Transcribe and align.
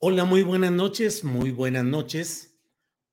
Hola, 0.00 0.24
muy 0.24 0.44
buenas 0.44 0.70
noches, 0.70 1.24
muy 1.24 1.50
buenas 1.50 1.84
noches. 1.84 2.56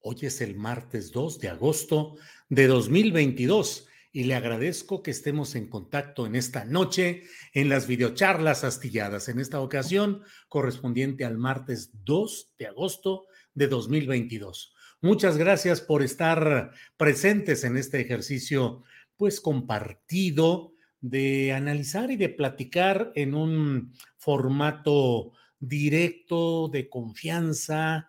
Hoy 0.02 0.18
es 0.22 0.40
el 0.40 0.56
martes 0.56 1.12
2 1.12 1.40
de 1.40 1.50
agosto 1.50 2.16
de 2.48 2.68
2022 2.68 3.88
y 4.12 4.26
le 4.26 4.36
agradezco 4.36 5.02
que 5.02 5.10
estemos 5.10 5.56
en 5.56 5.68
contacto 5.68 6.28
en 6.28 6.36
esta 6.36 6.64
noche 6.64 7.24
en 7.56 7.70
las 7.70 7.88
videocharlas 7.88 8.64
astilladas, 8.64 9.30
en 9.30 9.40
esta 9.40 9.62
ocasión 9.62 10.22
correspondiente 10.48 11.26
al 11.26 11.40
martes 11.40 11.90
2 12.04 12.54
de 12.60 12.68
agosto 12.68 13.26
de 13.56 13.68
2022. 13.68 14.76
Muchas 15.02 15.38
gracias 15.38 15.82
por 15.82 16.04
estar 16.04 16.70
presentes 16.98 17.64
en 17.64 17.78
este 17.78 18.00
ejercicio, 18.00 18.84
pues 19.18 19.42
compartido, 19.42 20.76
de 21.02 21.52
analizar 21.52 22.12
y 22.12 22.16
de 22.16 22.30
platicar 22.30 23.12
en 23.16 23.34
un 23.34 23.94
formato 24.18 25.34
directo, 25.68 26.68
de 26.68 26.90
confianza, 26.90 28.08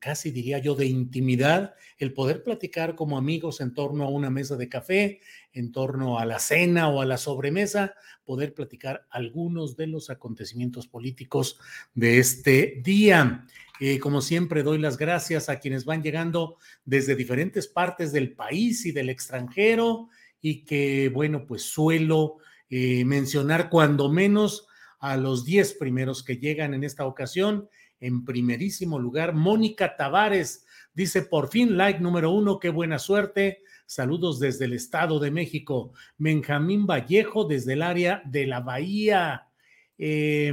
casi 0.00 0.30
diría 0.30 0.58
yo 0.58 0.74
de 0.74 0.86
intimidad, 0.86 1.74
el 1.98 2.12
poder 2.12 2.42
platicar 2.42 2.94
como 2.94 3.16
amigos 3.16 3.60
en 3.60 3.74
torno 3.74 4.04
a 4.04 4.10
una 4.10 4.30
mesa 4.30 4.56
de 4.56 4.68
café, 4.68 5.20
en 5.52 5.70
torno 5.72 6.18
a 6.18 6.24
la 6.24 6.38
cena 6.38 6.88
o 6.88 7.00
a 7.00 7.06
la 7.06 7.16
sobremesa, 7.16 7.94
poder 8.24 8.54
platicar 8.54 9.06
algunos 9.10 9.76
de 9.76 9.86
los 9.86 10.10
acontecimientos 10.10 10.88
políticos 10.88 11.58
de 11.94 12.18
este 12.18 12.80
día. 12.84 13.46
Eh, 13.80 13.98
como 14.00 14.20
siempre, 14.20 14.64
doy 14.64 14.78
las 14.78 14.96
gracias 14.96 15.48
a 15.48 15.60
quienes 15.60 15.84
van 15.84 16.02
llegando 16.02 16.56
desde 16.84 17.14
diferentes 17.14 17.68
partes 17.68 18.12
del 18.12 18.32
país 18.32 18.84
y 18.84 18.92
del 18.92 19.10
extranjero 19.10 20.08
y 20.40 20.64
que, 20.64 21.08
bueno, 21.08 21.46
pues 21.46 21.62
suelo 21.62 22.38
eh, 22.70 23.04
mencionar 23.04 23.70
cuando 23.70 24.10
menos 24.10 24.67
a 24.98 25.16
los 25.16 25.44
10 25.44 25.74
primeros 25.74 26.22
que 26.22 26.38
llegan 26.38 26.74
en 26.74 26.84
esta 26.84 27.06
ocasión. 27.06 27.68
En 28.00 28.24
primerísimo 28.24 28.98
lugar, 28.98 29.34
Mónica 29.34 29.96
Tavares 29.96 30.64
dice, 30.94 31.22
por 31.22 31.48
fin, 31.48 31.76
like 31.76 32.00
número 32.00 32.30
uno, 32.30 32.58
qué 32.58 32.70
buena 32.70 32.98
suerte. 32.98 33.62
Saludos 33.86 34.38
desde 34.38 34.66
el 34.66 34.74
Estado 34.74 35.18
de 35.18 35.30
México. 35.30 35.92
Benjamín 36.18 36.86
Vallejo 36.86 37.44
desde 37.44 37.72
el 37.72 37.82
área 37.82 38.22
de 38.26 38.46
la 38.46 38.60
Bahía. 38.60 39.48
Eh, 39.96 40.52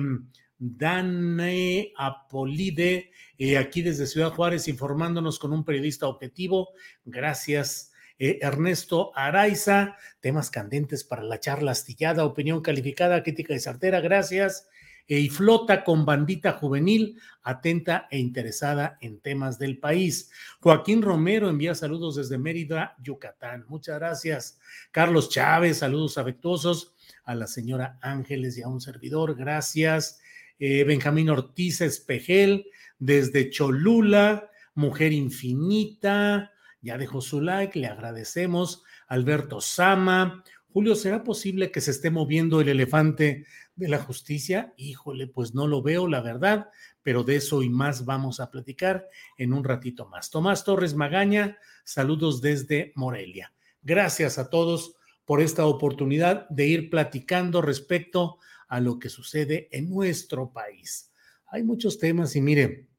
Dane 0.58 1.92
Apolide, 1.98 3.12
eh, 3.38 3.58
aquí 3.58 3.82
desde 3.82 4.08
Ciudad 4.08 4.32
Juárez, 4.32 4.68
informándonos 4.68 5.38
con 5.38 5.52
un 5.54 5.66
periodista 5.66 6.08
objetivo. 6.08 6.70
Gracias. 7.04 7.92
Eh, 8.18 8.40
Ernesto 8.42 9.12
Araiza, 9.16 9.98
temas 10.22 10.50
candentes 10.50 11.04
para 11.04 11.24
la 11.24 11.40
charla 11.40 11.72
astillada, 11.72 12.26
opinión 12.26 12.62
calificada, 12.62 13.24
crítica 13.24 13.54
y 13.54 13.60
sartera, 13.60 14.00
gracias. 14.02 14.68
Eh, 15.08 15.20
y 15.20 15.30
flota 15.30 15.84
con 15.84 16.04
bandita 16.04 16.54
juvenil, 16.54 17.20
atenta 17.44 18.08
e 18.10 18.18
interesada 18.18 18.98
en 19.02 19.20
temas 19.20 19.60
del 19.60 19.78
país. 19.78 20.32
Joaquín 20.60 21.04
Romero 21.04 21.48
envía 21.48 21.76
saludos 21.76 22.16
desde 22.16 22.40
Mérida, 22.40 22.96
Yucatán. 23.04 23.66
Muchas 23.68 24.00
gracias. 24.00 24.60
Carlos 24.92 25.30
Chávez, 25.30 25.78
saludos 25.78 26.18
afectuosos 26.18 26.96
a 27.24 27.36
la 27.36 27.46
señora 27.46 28.00
Ángeles 28.02 28.58
y 28.58 28.64
a 28.64 28.68
un 28.68 28.82
servidor, 28.82 29.36
gracias. 29.36 30.22
Eh, 30.58 30.84
Benjamín 30.86 31.30
Ortiz 31.30 31.82
Espejel, 31.82 32.66
desde 32.98 33.52
Cholula, 33.52 34.50
Mujer 34.74 35.12
Infinita, 35.12 36.52
ya 36.86 36.98
dejó 36.98 37.20
su 37.20 37.42
like, 37.42 37.78
le 37.78 37.88
agradecemos. 37.88 38.84
Alberto 39.08 39.60
Sama, 39.60 40.44
Julio, 40.70 40.96
¿será 40.96 41.24
posible 41.24 41.72
que 41.72 41.82
se 41.82 41.92
esté 41.92 42.12
moviendo 42.12 42.62
el 42.62 42.70
elefante 42.70 43.46
de 43.76 43.88
la 43.88 43.98
justicia? 43.98 44.74
Híjole, 44.78 45.26
pues 45.26 45.56
no 45.56 45.68
lo 45.68 45.82
veo, 45.82 46.08
la 46.08 46.22
verdad, 46.22 46.70
pero 47.02 47.24
de 47.24 47.38
eso 47.38 47.64
y 47.64 47.70
más 47.70 48.06
vamos 48.06 48.40
a 48.40 48.52
platicar 48.52 49.08
en 49.38 49.54
un 49.54 49.64
ratito 49.64 50.06
más. 50.08 50.30
Tomás 50.30 50.64
Torres 50.64 50.94
Magaña, 50.94 51.58
saludos 51.84 52.42
desde 52.42 52.92
Morelia. 52.96 53.52
Gracias 53.82 54.38
a 54.38 54.50
todos 54.50 54.96
por 55.26 55.42
esta 55.42 55.66
oportunidad 55.66 56.48
de 56.50 56.68
ir 56.68 56.90
platicando 56.92 57.62
respecto 57.62 58.38
a 58.68 58.80
lo 58.80 59.00
que 59.00 59.10
sucede 59.10 59.70
en 59.72 59.90
nuestro 59.90 60.52
país. 60.52 61.12
Hay 61.48 61.64
muchos 61.64 61.98
temas 61.98 62.36
y 62.36 62.42
mire, 62.42 62.90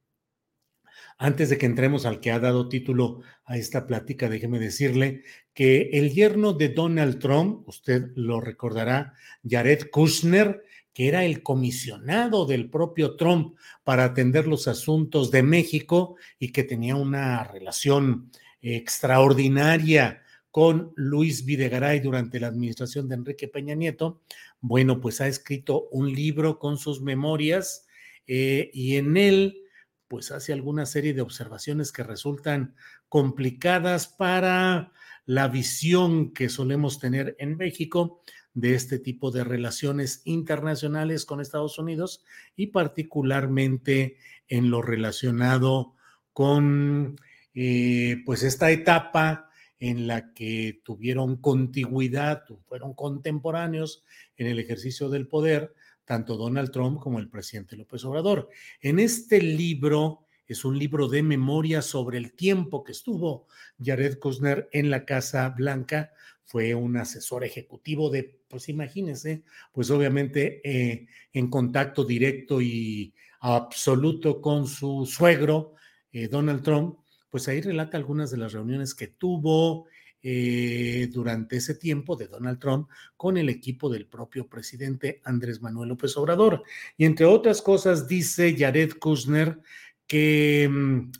antes 1.18 1.48
de 1.48 1.58
que 1.58 1.66
entremos 1.66 2.06
al 2.06 2.20
que 2.20 2.30
ha 2.30 2.38
dado 2.38 2.68
título 2.68 3.20
a 3.44 3.56
esta 3.56 3.86
plática, 3.86 4.28
déjeme 4.28 4.58
decirle 4.58 5.22
que 5.54 5.90
el 5.92 6.12
yerno 6.12 6.52
de 6.52 6.68
Donald 6.68 7.18
Trump, 7.18 7.66
usted 7.68 8.10
lo 8.14 8.40
recordará, 8.40 9.14
Jared 9.48 9.90
Kushner, 9.90 10.62
que 10.92 11.08
era 11.08 11.24
el 11.24 11.42
comisionado 11.42 12.46
del 12.46 12.70
propio 12.70 13.16
Trump 13.16 13.56
para 13.84 14.04
atender 14.04 14.46
los 14.46 14.68
asuntos 14.68 15.30
de 15.30 15.42
México 15.42 16.16
y 16.38 16.52
que 16.52 16.64
tenía 16.64 16.96
una 16.96 17.44
relación 17.44 18.30
extraordinaria 18.62 20.22
con 20.50 20.92
Luis 20.96 21.44
Videgaray 21.44 22.00
durante 22.00 22.40
la 22.40 22.46
administración 22.46 23.08
de 23.08 23.14
Enrique 23.16 23.46
Peña 23.46 23.74
Nieto, 23.74 24.22
bueno, 24.60 25.00
pues 25.02 25.20
ha 25.20 25.28
escrito 25.28 25.86
un 25.90 26.10
libro 26.10 26.58
con 26.58 26.78
sus 26.78 27.02
memorias 27.02 27.86
eh, 28.26 28.70
y 28.72 28.96
en 28.96 29.18
él 29.18 29.65
pues 30.08 30.30
hace 30.30 30.52
alguna 30.52 30.86
serie 30.86 31.14
de 31.14 31.22
observaciones 31.22 31.92
que 31.92 32.02
resultan 32.02 32.74
complicadas 33.08 34.06
para 34.06 34.92
la 35.24 35.48
visión 35.48 36.32
que 36.32 36.48
solemos 36.48 36.98
tener 36.98 37.36
en 37.38 37.56
México 37.56 38.22
de 38.54 38.74
este 38.74 38.98
tipo 38.98 39.30
de 39.30 39.44
relaciones 39.44 40.22
internacionales 40.24 41.26
con 41.26 41.40
Estados 41.40 41.78
Unidos 41.78 42.24
y 42.56 42.68
particularmente 42.68 44.16
en 44.48 44.70
lo 44.70 44.80
relacionado 44.80 45.94
con 46.32 47.16
eh, 47.54 48.22
pues 48.24 48.42
esta 48.42 48.70
etapa 48.70 49.50
en 49.78 50.06
la 50.06 50.32
que 50.32 50.80
tuvieron 50.84 51.36
contigüidad, 51.36 52.44
fueron 52.66 52.94
contemporáneos 52.94 54.04
en 54.36 54.46
el 54.46 54.58
ejercicio 54.58 55.08
del 55.10 55.28
poder 55.28 55.74
tanto 56.06 56.36
Donald 56.36 56.70
Trump 56.70 57.00
como 57.00 57.18
el 57.18 57.28
presidente 57.28 57.76
López 57.76 58.04
Obrador. 58.04 58.48
En 58.80 58.98
este 58.98 59.42
libro, 59.42 60.26
es 60.46 60.64
un 60.64 60.78
libro 60.78 61.08
de 61.08 61.22
memoria 61.22 61.82
sobre 61.82 62.16
el 62.16 62.32
tiempo 62.32 62.84
que 62.84 62.92
estuvo 62.92 63.48
Jared 63.84 64.18
Kushner 64.18 64.68
en 64.72 64.88
la 64.88 65.04
Casa 65.04 65.48
Blanca. 65.50 66.12
Fue 66.44 66.74
un 66.74 66.96
asesor 66.96 67.44
ejecutivo 67.44 68.08
de, 68.08 68.38
pues 68.48 68.68
imagínense, 68.68 69.42
pues 69.72 69.90
obviamente 69.90 70.60
eh, 70.64 71.08
en 71.32 71.50
contacto 71.50 72.04
directo 72.04 72.62
y 72.62 73.12
absoluto 73.40 74.40
con 74.40 74.68
su 74.68 75.04
suegro, 75.06 75.74
eh, 76.12 76.28
Donald 76.28 76.62
Trump, 76.62 76.98
pues 77.30 77.48
ahí 77.48 77.60
relata 77.60 77.96
algunas 77.96 78.30
de 78.30 78.38
las 78.38 78.52
reuniones 78.52 78.94
que 78.94 79.08
tuvo, 79.08 79.86
eh, 80.22 81.08
durante 81.12 81.56
ese 81.56 81.74
tiempo 81.74 82.16
de 82.16 82.26
Donald 82.26 82.58
Trump 82.58 82.88
con 83.16 83.36
el 83.36 83.48
equipo 83.48 83.88
del 83.88 84.06
propio 84.06 84.48
presidente 84.48 85.20
Andrés 85.24 85.62
Manuel 85.62 85.90
López 85.90 86.16
Obrador. 86.16 86.62
Y 86.96 87.04
entre 87.04 87.26
otras 87.26 87.62
cosas 87.62 88.08
dice 88.08 88.56
Jared 88.58 88.94
Kushner 88.98 89.60
que, 90.06 90.68
mm, 90.70 91.12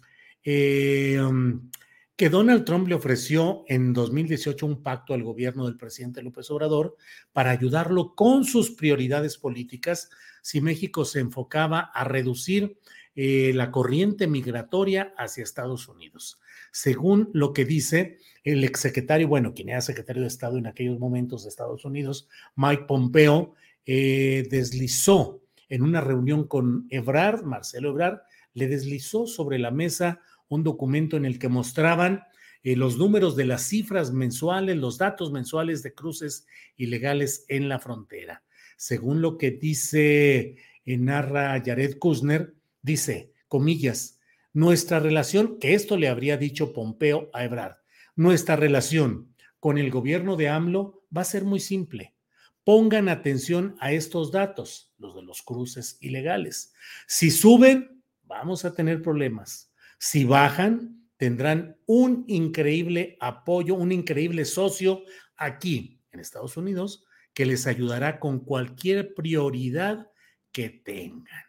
eh, 0.45 1.21
mm, 1.21 1.71
que 2.17 2.31
Donald 2.31 2.65
Trump 2.65 2.89
le 2.89 2.95
ofreció 2.95 3.65
en 3.69 3.93
2018 3.93 4.65
un 4.65 4.83
pacto 4.83 5.13
al 5.13 5.23
gobierno 5.23 5.67
del 5.67 5.77
presidente 5.77 6.23
López 6.23 6.51
Obrador 6.51 6.97
para 7.33 7.51
ayudarlo 7.51 8.15
con 8.15 8.45
sus 8.45 8.71
prioridades 8.71 9.37
políticas 9.37 10.09
si 10.41 10.61
México 10.61 11.05
se 11.05 11.21
enfocaba 11.21 11.81
a 11.81 12.05
reducir 12.05 12.79
eh, 13.19 13.53
la 13.55 13.71
corriente 13.71 14.27
migratoria 14.27 15.15
hacia 15.17 15.43
Estados 15.43 15.89
Unidos. 15.89 16.39
Según 16.71 17.31
lo 17.33 17.55
que 17.55 17.65
dice 17.65 18.19
el 18.45 18.63
exsecretario, 18.63 19.27
bueno, 19.27 19.55
quien 19.55 19.71
era 19.71 19.81
secretario 19.81 20.21
de 20.21 20.29
Estado 20.29 20.59
en 20.59 20.67
aquellos 20.67 20.99
momentos 20.99 21.43
de 21.43 21.49
Estados 21.49 21.87
Unidos, 21.87 22.29
Mike 22.57 22.85
Pompeo, 22.87 23.55
eh, 23.87 24.47
deslizó 24.51 25.41
en 25.71 25.83
una 25.83 26.03
reunión 26.03 26.47
con 26.47 26.87
Ebrard, 26.91 27.43
Marcelo 27.43 27.89
Ebrard, 27.89 28.19
le 28.53 28.69
deslizó 28.69 29.27
sobre 29.27 29.59
la 29.59 29.71
mesa 29.71 30.21
un 30.49 30.63
documento 30.63 31.17
en 31.17 31.25
el 31.25 31.39
que 31.39 31.49
mostraban 31.49 32.23
eh, 32.63 32.77
los 32.77 32.99
números 32.99 33.35
de 33.35 33.47
las 33.47 33.63
cifras 33.63 34.13
mensuales, 34.13 34.77
los 34.77 34.99
datos 34.99 35.33
mensuales 35.33 35.83
de 35.83 35.95
cruces 35.95 36.47
ilegales 36.77 37.47
en 37.49 37.71
la 37.71 37.79
frontera. 37.79 38.43
Según 38.77 39.23
lo 39.23 39.39
que 39.39 39.53
dice, 39.53 40.57
narra 40.85 41.63
Jared 41.65 41.97
Kushner, 41.99 42.56
dice, 42.87 43.33
comillas, 43.49 44.21
nuestra 44.53 45.01
relación, 45.01 45.59
que 45.59 45.75
esto 45.75 45.97
le 45.97 46.09
habría 46.09 46.37
dicho 46.39 46.73
Pompeo 46.73 47.29
a 47.35 47.45
Ebrard, 47.45 47.79
nuestra 48.15 48.55
relación 48.55 49.35
con 49.59 49.77
el 49.77 49.91
gobierno 49.91 50.37
de 50.37 50.49
AMLO 50.49 51.05
va 51.15 51.23
a 51.23 51.25
ser 51.25 51.45
muy 51.45 51.59
simple. 51.59 52.15
Pongan 52.63 53.09
atención 53.09 53.77
a 53.81 53.93
estos 53.93 54.31
datos, 54.31 54.95
los 54.99 55.17
de 55.17 55.23
los 55.23 55.43
cruces 55.43 55.99
ilegales. 56.01 56.73
Si 57.09 57.31
suben, 57.31 58.03
vamos 58.23 58.65
a 58.65 58.73
tener 58.73 59.03
problemas. 59.03 59.73
Si 59.99 60.25
bajan, 60.25 61.09
tendrán 61.17 61.77
un 61.87 62.25
increíble 62.29 63.17
apoyo, 63.21 63.75
un 63.75 63.91
increíble 63.91 64.45
socio 64.45 65.03
aquí 65.37 66.01
en 66.13 66.21
Estados 66.21 66.57
Unidos 66.57 67.05
que 67.35 67.47
les 67.47 67.67
ayudará 67.67 68.21
con 68.21 68.41
cualquier 68.41 69.13
prioridad 69.13 70.09
que 70.53 70.71
tengan. 70.71 71.46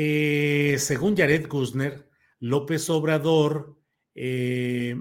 Eh, 0.00 0.76
según 0.78 1.16
Jared 1.16 1.48
Kushner, 1.48 2.08
López 2.38 2.88
Obrador 2.88 3.76
eh, 4.14 4.94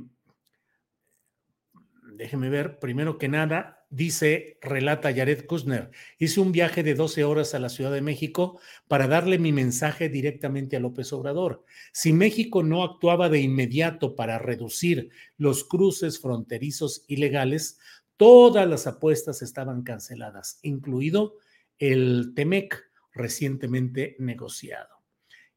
déjeme 2.13 2.49
ver, 2.49 2.79
primero 2.79 3.19
que 3.19 3.27
nada, 3.27 3.85
dice, 3.91 4.57
relata 4.59 5.13
Jared 5.13 5.45
Kushner, 5.45 5.91
hice 6.17 6.39
un 6.39 6.51
viaje 6.51 6.81
de 6.81 6.95
12 6.95 7.23
horas 7.25 7.53
a 7.53 7.59
la 7.59 7.69
Ciudad 7.69 7.91
de 7.91 8.01
México 8.01 8.59
para 8.87 9.07
darle 9.07 9.37
mi 9.37 9.51
mensaje 9.51 10.09
directamente 10.09 10.77
a 10.77 10.79
López 10.79 11.13
Obrador. 11.13 11.63
Si 11.91 12.11
México 12.11 12.63
no 12.63 12.83
actuaba 12.83 13.29
de 13.29 13.39
inmediato 13.39 14.15
para 14.15 14.39
reducir 14.39 15.11
los 15.37 15.63
cruces 15.63 16.19
fronterizos 16.19 17.05
ilegales, 17.07 17.77
todas 18.17 18.67
las 18.67 18.87
apuestas 18.87 19.43
estaban 19.43 19.83
canceladas, 19.83 20.57
incluido 20.63 21.37
el 21.77 22.33
TEMEC 22.35 22.86
recientemente 23.17 24.15
negociado. 24.19 25.03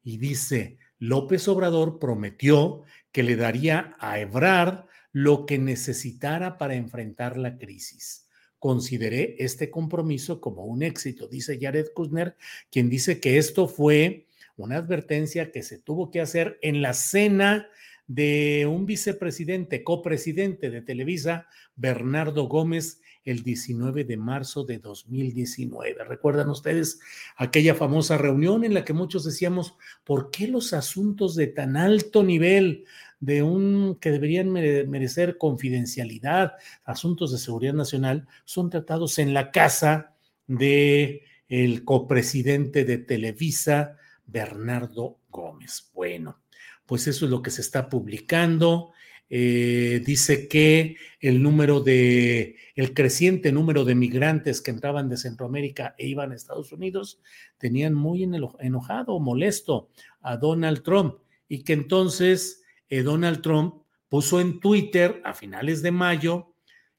Y 0.03 0.17
dice, 0.17 0.77
López 0.99 1.47
Obrador 1.47 1.99
prometió 1.99 2.83
que 3.11 3.23
le 3.23 3.35
daría 3.35 3.95
a 3.99 4.19
Ebrard 4.19 4.85
lo 5.11 5.45
que 5.45 5.57
necesitara 5.57 6.57
para 6.57 6.75
enfrentar 6.75 7.37
la 7.37 7.57
crisis. 7.57 8.27
Consideré 8.59 9.35
este 9.39 9.71
compromiso 9.71 10.39
como 10.39 10.65
un 10.65 10.83
éxito, 10.83 11.27
dice 11.27 11.57
Jared 11.59 11.87
Kushner, 11.95 12.35
quien 12.69 12.89
dice 12.89 13.19
que 13.19 13.37
esto 13.37 13.67
fue 13.67 14.27
una 14.55 14.77
advertencia 14.77 15.51
que 15.51 15.63
se 15.63 15.79
tuvo 15.79 16.11
que 16.11 16.21
hacer 16.21 16.59
en 16.61 16.81
la 16.81 16.93
cena 16.93 17.67
de 18.07 18.67
un 18.69 18.85
vicepresidente, 18.85 19.83
copresidente 19.83 20.69
de 20.69 20.81
Televisa, 20.81 21.47
Bernardo 21.75 22.47
Gómez, 22.47 23.00
el 23.23 23.43
19 23.43 24.03
de 24.03 24.17
marzo 24.17 24.63
de 24.63 24.79
2019. 24.79 26.03
¿Recuerdan 26.03 26.49
ustedes 26.49 26.99
aquella 27.35 27.75
famosa 27.75 28.17
reunión 28.17 28.63
en 28.63 28.73
la 28.73 28.83
que 28.83 28.93
muchos 28.93 29.23
decíamos, 29.23 29.75
¿por 30.03 30.31
qué 30.31 30.47
los 30.47 30.73
asuntos 30.73 31.35
de 31.35 31.47
tan 31.47 31.77
alto 31.77 32.23
nivel 32.23 32.85
de 33.19 33.43
un 33.43 33.97
que 34.01 34.11
deberían 34.11 34.51
merecer 34.51 35.37
confidencialidad, 35.37 36.53
asuntos 36.83 37.31
de 37.31 37.37
seguridad 37.37 37.73
nacional, 37.73 38.27
son 38.45 38.69
tratados 38.69 39.19
en 39.19 39.33
la 39.33 39.51
casa 39.51 40.15
de 40.47 41.23
el 41.47 41.85
copresidente 41.85 42.83
de 42.83 42.97
Televisa, 42.97 43.97
Bernardo 44.25 45.19
Gómez. 45.29 45.91
Bueno, 45.93 46.39
pues 46.85 47.07
eso 47.07 47.25
es 47.25 47.31
lo 47.31 47.41
que 47.41 47.51
se 47.51 47.61
está 47.61 47.89
publicando. 47.89 48.91
Eh, 49.33 50.03
dice 50.05 50.49
que 50.49 50.97
el 51.21 51.41
número 51.41 51.79
de, 51.79 52.57
el 52.75 52.93
creciente 52.93 53.53
número 53.53 53.85
de 53.85 53.95
migrantes 53.95 54.59
que 54.59 54.71
entraban 54.71 55.07
de 55.07 55.15
Centroamérica 55.15 55.95
e 55.97 56.07
iban 56.07 56.33
a 56.33 56.35
Estados 56.35 56.73
Unidos 56.73 57.21
tenían 57.57 57.93
muy 57.93 58.23
enojado, 58.23 59.21
molesto 59.21 59.89
a 60.19 60.35
Donald 60.35 60.83
Trump 60.83 61.15
y 61.47 61.63
que 61.63 61.71
entonces 61.71 62.61
eh, 62.89 63.03
Donald 63.03 63.41
Trump 63.41 63.83
puso 64.09 64.41
en 64.41 64.59
Twitter 64.59 65.21
a 65.23 65.33
finales 65.33 65.81
de 65.81 65.91
mayo 65.91 66.53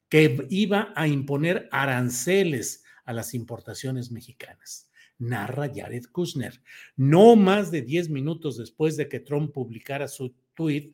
que 0.09 0.47
iba 0.49 0.91
a 0.95 1.07
imponer 1.07 1.69
aranceles 1.71 2.83
a 3.05 3.13
las 3.13 3.35
importaciones 3.35 4.09
mexicanas. 4.09 4.89
Narra 5.19 5.71
Jared 5.71 6.05
Kushner. 6.11 6.63
No 6.95 7.35
más 7.35 7.69
de 7.69 7.83
10 7.83 8.09
minutos 8.09 8.57
después 8.57 8.97
de 8.97 9.07
que 9.07 9.19
Trump 9.19 9.53
publicara 9.53 10.07
su 10.07 10.33
tweet, 10.55 10.93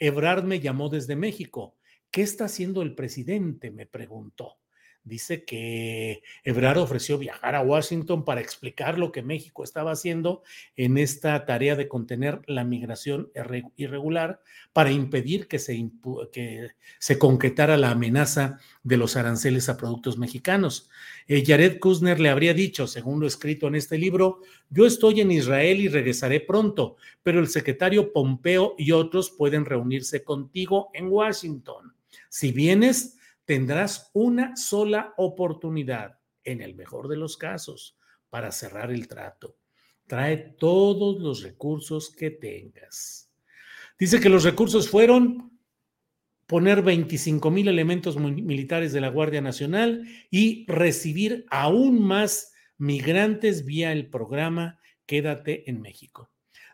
Ebrard 0.00 0.44
me 0.44 0.60
llamó 0.60 0.88
desde 0.88 1.14
México. 1.14 1.76
¿Qué 2.10 2.22
está 2.22 2.46
haciendo 2.46 2.82
el 2.82 2.94
presidente? 2.94 3.70
me 3.70 3.86
preguntó 3.86 4.59
dice 5.04 5.44
que 5.44 6.22
Ebrard 6.44 6.78
ofreció 6.78 7.18
viajar 7.18 7.54
a 7.54 7.62
Washington 7.62 8.24
para 8.24 8.40
explicar 8.40 8.98
lo 8.98 9.12
que 9.12 9.22
México 9.22 9.64
estaba 9.64 9.92
haciendo 9.92 10.42
en 10.76 10.98
esta 10.98 11.46
tarea 11.46 11.76
de 11.76 11.88
contener 11.88 12.42
la 12.46 12.64
migración 12.64 13.30
irregular 13.76 14.40
para 14.72 14.92
impedir 14.92 15.48
que 15.48 15.58
se, 15.58 15.90
que 16.32 16.68
se 16.98 17.18
concretara 17.18 17.76
la 17.76 17.90
amenaza 17.90 18.58
de 18.82 18.96
los 18.96 19.16
aranceles 19.16 19.68
a 19.68 19.76
productos 19.76 20.18
mexicanos. 20.18 20.88
Eh, 21.26 21.44
Jared 21.46 21.78
Kushner 21.78 22.20
le 22.20 22.28
habría 22.28 22.54
dicho, 22.54 22.86
según 22.86 23.20
lo 23.20 23.26
escrito 23.26 23.68
en 23.68 23.74
este 23.74 23.98
libro, 23.98 24.40
yo 24.68 24.86
estoy 24.86 25.20
en 25.20 25.30
Israel 25.30 25.80
y 25.80 25.88
regresaré 25.88 26.40
pronto, 26.40 26.96
pero 27.22 27.40
el 27.40 27.48
secretario 27.48 28.12
Pompeo 28.12 28.74
y 28.78 28.92
otros 28.92 29.30
pueden 29.30 29.64
reunirse 29.64 30.22
contigo 30.22 30.90
en 30.94 31.08
Washington. 31.08 31.94
Si 32.28 32.52
vienes, 32.52 33.18
tendrás 33.50 34.12
una 34.12 34.54
sola 34.56 35.12
oportunidad, 35.16 36.20
en 36.44 36.62
el 36.62 36.76
mejor 36.76 37.08
de 37.08 37.16
los 37.16 37.36
casos, 37.36 37.98
para 38.28 38.52
cerrar 38.52 38.92
el 38.92 39.08
trato. 39.08 39.56
Trae 40.06 40.36
todos 40.36 41.20
los 41.20 41.42
recursos 41.42 42.14
que 42.14 42.30
tengas. 42.30 43.28
Dice 43.98 44.20
que 44.20 44.28
los 44.28 44.44
recursos 44.44 44.88
fueron 44.88 45.58
poner 46.46 46.82
25 46.82 47.50
mil 47.50 47.66
elementos 47.66 48.16
militares 48.16 48.92
de 48.92 49.00
la 49.00 49.08
Guardia 49.08 49.40
Nacional 49.40 50.06
y 50.30 50.64
recibir 50.68 51.44
aún 51.50 52.00
más 52.00 52.52
migrantes 52.78 53.64
vía 53.64 53.90
el 53.90 54.10
programa 54.10 54.78
Quédate 55.06 55.68
en 55.68 55.80
México. 55.80 56.30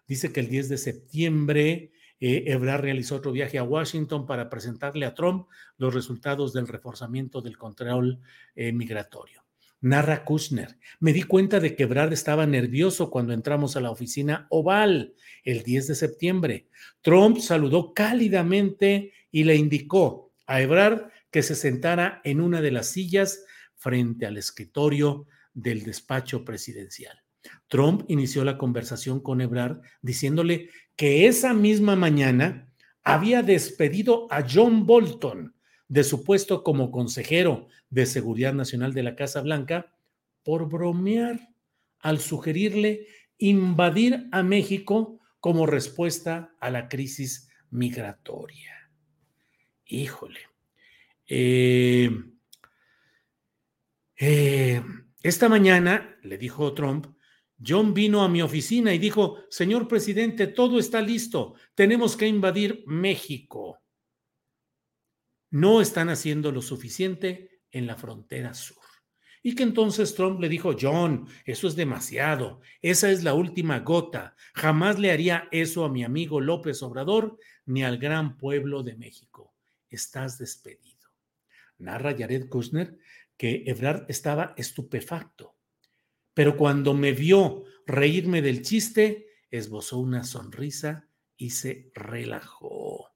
Dice 0.07 0.31
que 0.31 0.41
el 0.41 0.51
10 0.51 0.69
de 0.69 0.77
septiembre 0.77 1.93
eh, 2.21 2.45
Ebrard 2.47 2.83
realizó 2.83 3.17
otro 3.17 3.33
viaje 3.33 3.59
a 3.59 3.63
Washington 3.63 4.27
para 4.27 4.49
presentarle 4.49 5.07
a 5.07 5.15
Trump 5.15 5.49
los 5.77 5.95
resultados 5.95 6.53
del 6.53 6.69
reforzamiento 6.69 7.41
del 7.41 7.59
control 7.59 8.21
eh, 8.55 8.73
migratorio. 8.73 9.45
Narra 9.83 10.25
Kushner, 10.25 10.79
me 11.01 11.13
di 11.13 11.23
cuenta 11.23 11.61
de 11.61 11.77
que 11.77 11.83
Ebrard 11.83 12.13
estaba 12.13 12.47
nervioso 12.47 13.11
cuando 13.11 13.35
entramos 13.35 13.77
a 13.77 13.81
la 13.81 13.91
oficina 13.91 14.47
oval 14.51 15.15
el 15.45 15.63
10 15.63 15.89
de 15.89 15.95
septiembre. 15.95 16.69
Trump 17.03 17.39
saludó 17.39 17.93
cálidamente 17.93 19.13
y 19.31 19.45
le 19.45 19.55
indicó 19.55 20.33
a 20.47 20.63
Ebrard 20.63 21.11
que 21.31 21.43
se 21.43 21.55
sentara 21.55 22.21
en 22.25 22.41
una 22.41 22.63
de 22.63 22.71
las 22.71 22.89
sillas 22.89 23.45
frente 23.75 24.25
al 24.25 24.39
escritorio 24.39 25.27
del 25.53 25.85
despacho 25.85 26.45
presidencial. 26.45 27.26
Trump 27.69 28.05
inició 28.09 28.45
la 28.45 28.59
conversación 28.59 29.21
con 29.21 29.41
Ebrard 29.41 29.81
diciéndole 30.03 30.71
que 30.97 31.27
esa 31.27 31.55
misma 31.55 31.97
mañana 31.97 32.73
había 33.03 33.43
despedido 33.43 34.27
a 34.31 34.45
John 34.49 34.87
Bolton 34.87 35.55
de 35.89 36.05
su 36.05 36.25
puesto 36.25 36.63
como 36.63 36.91
consejero 36.91 37.69
de 37.91 38.07
Seguridad 38.07 38.53
Nacional 38.53 38.93
de 38.93 39.03
la 39.03 39.15
Casa 39.15 39.41
Blanca 39.41 39.95
por 40.43 40.69
bromear 40.69 41.49
al 42.01 42.21
sugerirle 42.21 43.07
invadir 43.39 44.29
a 44.33 44.43
México 44.43 45.21
como 45.41 45.67
respuesta 45.67 46.55
a 46.61 46.71
la 46.71 46.89
crisis 46.89 47.49
migratoria. 47.71 48.91
híjole. 49.85 50.41
Eh, 51.29 52.11
eh, 54.17 54.83
esta 55.23 55.49
mañana, 55.49 56.17
le 56.23 56.39
dijo 56.39 56.73
Trump, 56.75 57.07
John 57.65 57.95
vino 57.95 58.23
a 58.23 58.29
mi 58.29 58.43
oficina 58.43 58.93
y 58.93 58.99
dijo, 58.99 59.39
señor 59.49 59.89
presidente, 59.89 60.47
todo 60.47 60.79
está 60.79 61.01
listo, 61.01 61.55
tenemos 61.75 62.17
que 62.17 62.27
invadir 62.27 62.85
México. 62.87 63.83
No 65.51 65.81
están 65.81 66.11
haciendo 66.11 66.53
lo 66.53 66.61
suficiente 66.61 67.63
en 67.71 67.87
la 67.87 67.97
frontera 67.97 68.53
sur. 68.53 68.77
Y 69.43 69.55
que 69.55 69.63
entonces 69.63 70.15
Trump 70.15 70.41
le 70.41 70.49
dijo, 70.49 70.77
John, 70.79 71.29
eso 71.45 71.69
es 71.69 71.77
demasiado, 71.77 72.61
esa 72.83 73.11
es 73.11 73.23
la 73.23 73.33
última 73.33 73.79
gota, 73.79 74.35
jamás 74.55 74.99
le 74.99 75.13
haría 75.13 75.49
eso 75.53 75.85
a 75.85 75.89
mi 75.89 76.03
amigo 76.03 76.41
López 76.41 76.83
Obrador 76.83 77.39
ni 77.65 77.85
al 77.85 77.99
gran 77.99 78.37
pueblo 78.37 78.83
de 78.83 78.97
México. 78.97 79.55
Estás 79.89 80.37
despedido. 80.37 81.09
Narra 81.79 82.15
Jared 82.19 82.49
Kushner 82.49 82.99
que 83.37 83.65
Ebrard 83.67 84.07
estaba 84.09 84.55
estupefacto 84.57 85.56
pero 86.37 86.59
cuando 86.59 86.93
me 86.93 87.13
vio 87.13 87.65
reírme 87.87 88.43
del 88.43 88.61
chiste, 88.61 89.27
esbozó 89.51 89.97
una 89.97 90.23
sonrisa 90.23 91.09
y 91.35 91.49
se 91.49 91.91
relajó. 91.95 93.09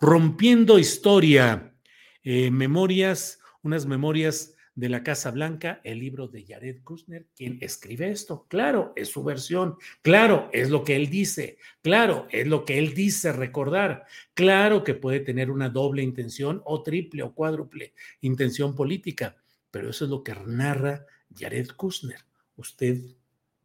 Rompiendo 0.00 0.78
historia, 0.78 1.74
eh, 2.22 2.52
memorias, 2.52 3.40
unas 3.62 3.86
memorias 3.86 4.54
de 4.76 4.88
la 4.88 5.02
Casa 5.02 5.32
Blanca, 5.32 5.80
el 5.82 5.98
libro 5.98 6.28
de 6.28 6.46
Jared 6.46 6.84
Kushner, 6.84 7.26
quien 7.34 7.58
escribe 7.60 8.08
esto. 8.08 8.46
Claro, 8.46 8.92
es 8.94 9.08
su 9.08 9.24
versión, 9.24 9.74
claro, 10.00 10.48
es 10.52 10.70
lo 10.70 10.84
que 10.84 10.94
él 10.94 11.10
dice, 11.10 11.58
claro, 11.82 12.28
es 12.30 12.46
lo 12.46 12.64
que 12.64 12.78
él 12.78 12.94
dice 12.94 13.32
recordar, 13.32 14.06
claro 14.32 14.84
que 14.84 14.94
puede 14.94 15.18
tener 15.18 15.50
una 15.50 15.70
doble 15.70 16.04
intención 16.04 16.62
o 16.64 16.84
triple 16.84 17.24
o 17.24 17.34
cuádruple 17.34 17.94
intención 18.20 18.76
política, 18.76 19.34
pero 19.72 19.90
eso 19.90 20.04
es 20.04 20.10
lo 20.12 20.22
que 20.22 20.36
narra 20.46 21.04
Jared 21.36 21.66
Kushner 21.70 22.29
usted 22.60 22.98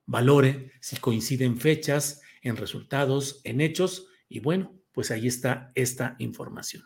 valore 0.06 0.72
si 0.82 0.98
coinciden 0.98 1.58
fechas, 1.58 2.22
en 2.42 2.58
resultados, 2.58 3.42
en 3.44 3.60
hechos, 3.60 4.08
y 4.30 4.40
bueno, 4.40 4.80
pues 4.92 5.12
ahí 5.12 5.28
está 5.28 5.72
esta 5.76 6.16
información. 6.20 6.84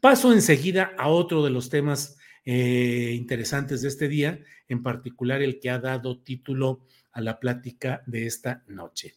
Paso 0.00 0.32
enseguida 0.32 0.92
a 0.96 1.08
otro 1.08 1.44
de 1.44 1.50
los 1.50 1.68
temas 1.68 2.16
eh, 2.44 3.12
interesantes 3.14 3.82
de 3.82 3.88
este 3.88 4.08
día, 4.08 4.40
en 4.68 4.82
particular 4.82 5.42
el 5.42 5.60
que 5.60 5.70
ha 5.70 5.78
dado 5.78 6.22
título 6.22 6.86
a 7.12 7.20
la 7.20 7.38
plática 7.38 8.02
de 8.06 8.26
esta 8.26 8.64
noche. 8.68 9.14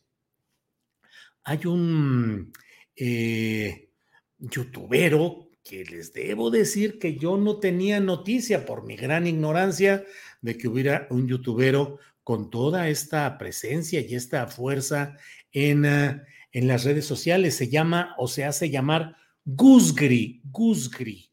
Hay 1.44 1.66
un 1.66 2.52
eh, 2.96 3.90
youtubero 4.40 5.50
que 5.64 5.86
les 5.86 6.12
debo 6.12 6.50
decir 6.50 7.00
que 7.00 7.16
yo 7.16 7.38
no 7.38 7.60
tenía 7.60 8.00
noticia 8.00 8.66
por 8.66 8.84
mi 8.86 8.96
gran 8.96 9.28
ignorancia 9.28 10.04
de 10.42 10.58
que 10.58 10.68
hubiera 10.68 11.08
un 11.10 11.28
youtubero 11.28 12.00
con 12.24 12.50
toda 12.50 12.90
esta 12.90 13.38
presencia 13.38 14.02
y 14.02 14.16
esta 14.16 14.48
fuerza 14.48 15.18
en, 15.52 15.86
ah, 15.86 16.24
en 16.52 16.68
las 16.68 16.84
redes 16.84 17.06
sociales. 17.06 17.56
Se 17.56 17.70
llama 17.70 18.16
o 18.18 18.28
se 18.28 18.46
hace 18.46 18.70
llamar 18.70 19.16
Gusgri. 19.46 20.42
Gusgri. 20.46 21.30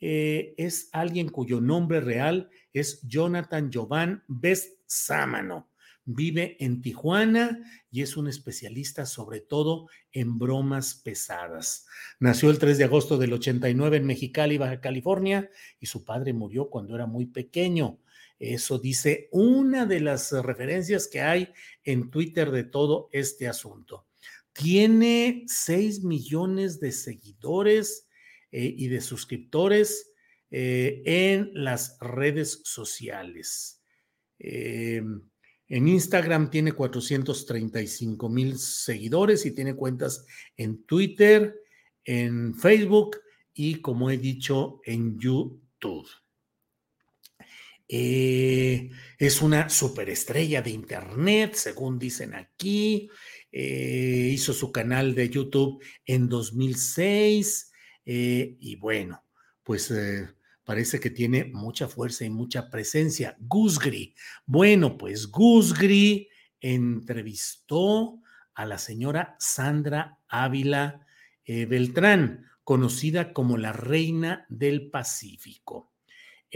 Eh, 0.00 0.54
es 0.58 0.90
alguien 0.92 1.30
cuyo 1.30 1.60
nombre 1.60 2.00
real 2.00 2.50
es 2.74 3.00
Jonathan 3.06 3.70
Jovan 3.72 4.22
Best 4.28 4.80
Sámano. 4.86 5.70
Vive 6.04 6.58
en 6.62 6.82
Tijuana 6.82 7.60
y 7.90 8.02
es 8.02 8.18
un 8.18 8.28
especialista 8.28 9.06
sobre 9.06 9.40
todo 9.40 9.88
en 10.12 10.38
bromas 10.38 10.96
pesadas. 11.02 11.86
Nació 12.20 12.50
el 12.50 12.58
3 12.58 12.76
de 12.76 12.84
agosto 12.84 13.16
del 13.16 13.32
89 13.32 13.96
en 13.96 14.04
Mexicali, 14.04 14.58
Baja 14.58 14.82
California, 14.82 15.48
y 15.80 15.86
su 15.86 16.04
padre 16.04 16.34
murió 16.34 16.68
cuando 16.68 16.94
era 16.94 17.06
muy 17.06 17.24
pequeño. 17.24 18.00
Eso 18.38 18.78
dice 18.78 19.28
una 19.32 19.86
de 19.86 20.00
las 20.00 20.32
referencias 20.32 21.08
que 21.08 21.20
hay 21.20 21.48
en 21.84 22.10
Twitter 22.10 22.50
de 22.50 22.64
todo 22.64 23.08
este 23.12 23.48
asunto. 23.48 24.06
Tiene 24.52 25.44
6 25.46 26.04
millones 26.04 26.80
de 26.80 26.92
seguidores 26.92 28.08
eh, 28.52 28.72
y 28.76 28.88
de 28.88 29.00
suscriptores 29.00 30.12
eh, 30.50 31.02
en 31.04 31.50
las 31.54 31.98
redes 32.00 32.60
sociales. 32.64 33.82
Em, 34.38 35.22
en 35.66 35.88
Instagram 35.88 36.50
tiene 36.50 36.72
435 36.72 38.28
mil 38.28 38.58
seguidores 38.58 39.46
y 39.46 39.52
tiene 39.52 39.74
cuentas 39.74 40.24
en 40.56 40.84
Twitter, 40.84 41.56
en 42.04 42.54
Facebook 42.54 43.16
y, 43.54 43.80
como 43.80 44.10
he 44.10 44.18
dicho, 44.18 44.80
en 44.84 45.18
YouTube. 45.18 46.06
Eh, 47.88 48.90
es 49.18 49.42
una 49.42 49.68
superestrella 49.68 50.62
de 50.62 50.70
Internet, 50.70 51.54
según 51.54 51.98
dicen 51.98 52.34
aquí. 52.34 53.08
Eh, 53.52 54.30
hizo 54.32 54.52
su 54.52 54.72
canal 54.72 55.14
de 55.14 55.28
YouTube 55.28 55.82
en 56.04 56.28
2006 56.28 57.70
eh, 58.04 58.56
y 58.58 58.76
bueno, 58.76 59.24
pues 59.62 59.92
parece 60.64 60.98
que 60.98 61.10
tiene 61.10 61.44
mucha 61.44 61.88
fuerza 61.88 62.24
y 62.24 62.30
mucha 62.30 62.70
presencia. 62.70 63.36
Gusgri. 63.38 64.14
Bueno, 64.46 64.96
pues 64.96 65.30
Gusgri 65.30 66.28
entrevistó 66.60 68.20
a 68.54 68.66
la 68.66 68.78
señora 68.78 69.36
Sandra 69.38 70.18
Ávila 70.28 71.06
Beltrán, 71.46 72.46
conocida 72.62 73.32
como 73.34 73.58
la 73.58 73.72
Reina 73.72 74.46
del 74.48 74.90
Pacífico. 74.90 75.93